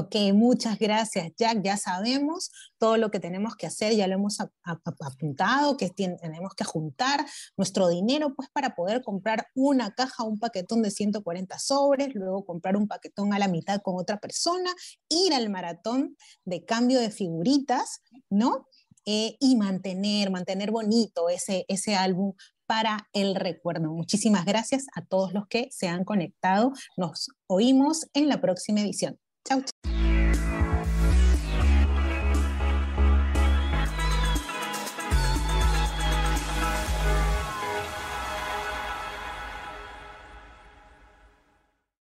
Ok, 0.00 0.16
muchas 0.32 0.78
gracias, 0.78 1.30
Jack. 1.36 1.60
Ya 1.62 1.76
sabemos 1.76 2.50
todo 2.78 2.96
lo 2.96 3.10
que 3.10 3.20
tenemos 3.20 3.54
que 3.54 3.66
hacer, 3.66 3.94
ya 3.94 4.06
lo 4.06 4.14
hemos 4.14 4.38
apuntado, 4.64 5.76
que 5.76 5.90
tenemos 5.90 6.54
que 6.54 6.64
juntar 6.64 7.26
nuestro 7.58 7.86
dinero 7.88 8.34
pues 8.34 8.48
para 8.48 8.74
poder 8.74 9.02
comprar 9.02 9.48
una 9.54 9.94
caja, 9.94 10.24
un 10.24 10.38
paquetón 10.38 10.80
de 10.80 10.90
140 10.90 11.58
sobres, 11.58 12.14
luego 12.14 12.46
comprar 12.46 12.78
un 12.78 12.88
paquetón 12.88 13.34
a 13.34 13.38
la 13.38 13.46
mitad 13.46 13.82
con 13.82 13.96
otra 13.96 14.18
persona, 14.18 14.70
ir 15.10 15.34
al 15.34 15.50
maratón 15.50 16.16
de 16.46 16.64
cambio 16.64 16.98
de 16.98 17.10
figuritas, 17.10 18.00
¿no? 18.30 18.66
Eh, 19.04 19.36
y 19.38 19.56
mantener, 19.56 20.30
mantener 20.30 20.70
bonito 20.70 21.28
ese, 21.28 21.66
ese 21.68 21.94
álbum 21.94 22.32
para 22.64 23.06
el 23.12 23.34
recuerdo. 23.34 23.92
Muchísimas 23.92 24.46
gracias 24.46 24.86
a 24.94 25.04
todos 25.04 25.34
los 25.34 25.46
que 25.46 25.68
se 25.70 25.88
han 25.88 26.04
conectado. 26.04 26.72
Nos 26.96 27.28
oímos 27.46 28.08
en 28.14 28.28
la 28.30 28.40
próxima 28.40 28.80
edición. 28.80 29.18
Chau, 29.44 29.62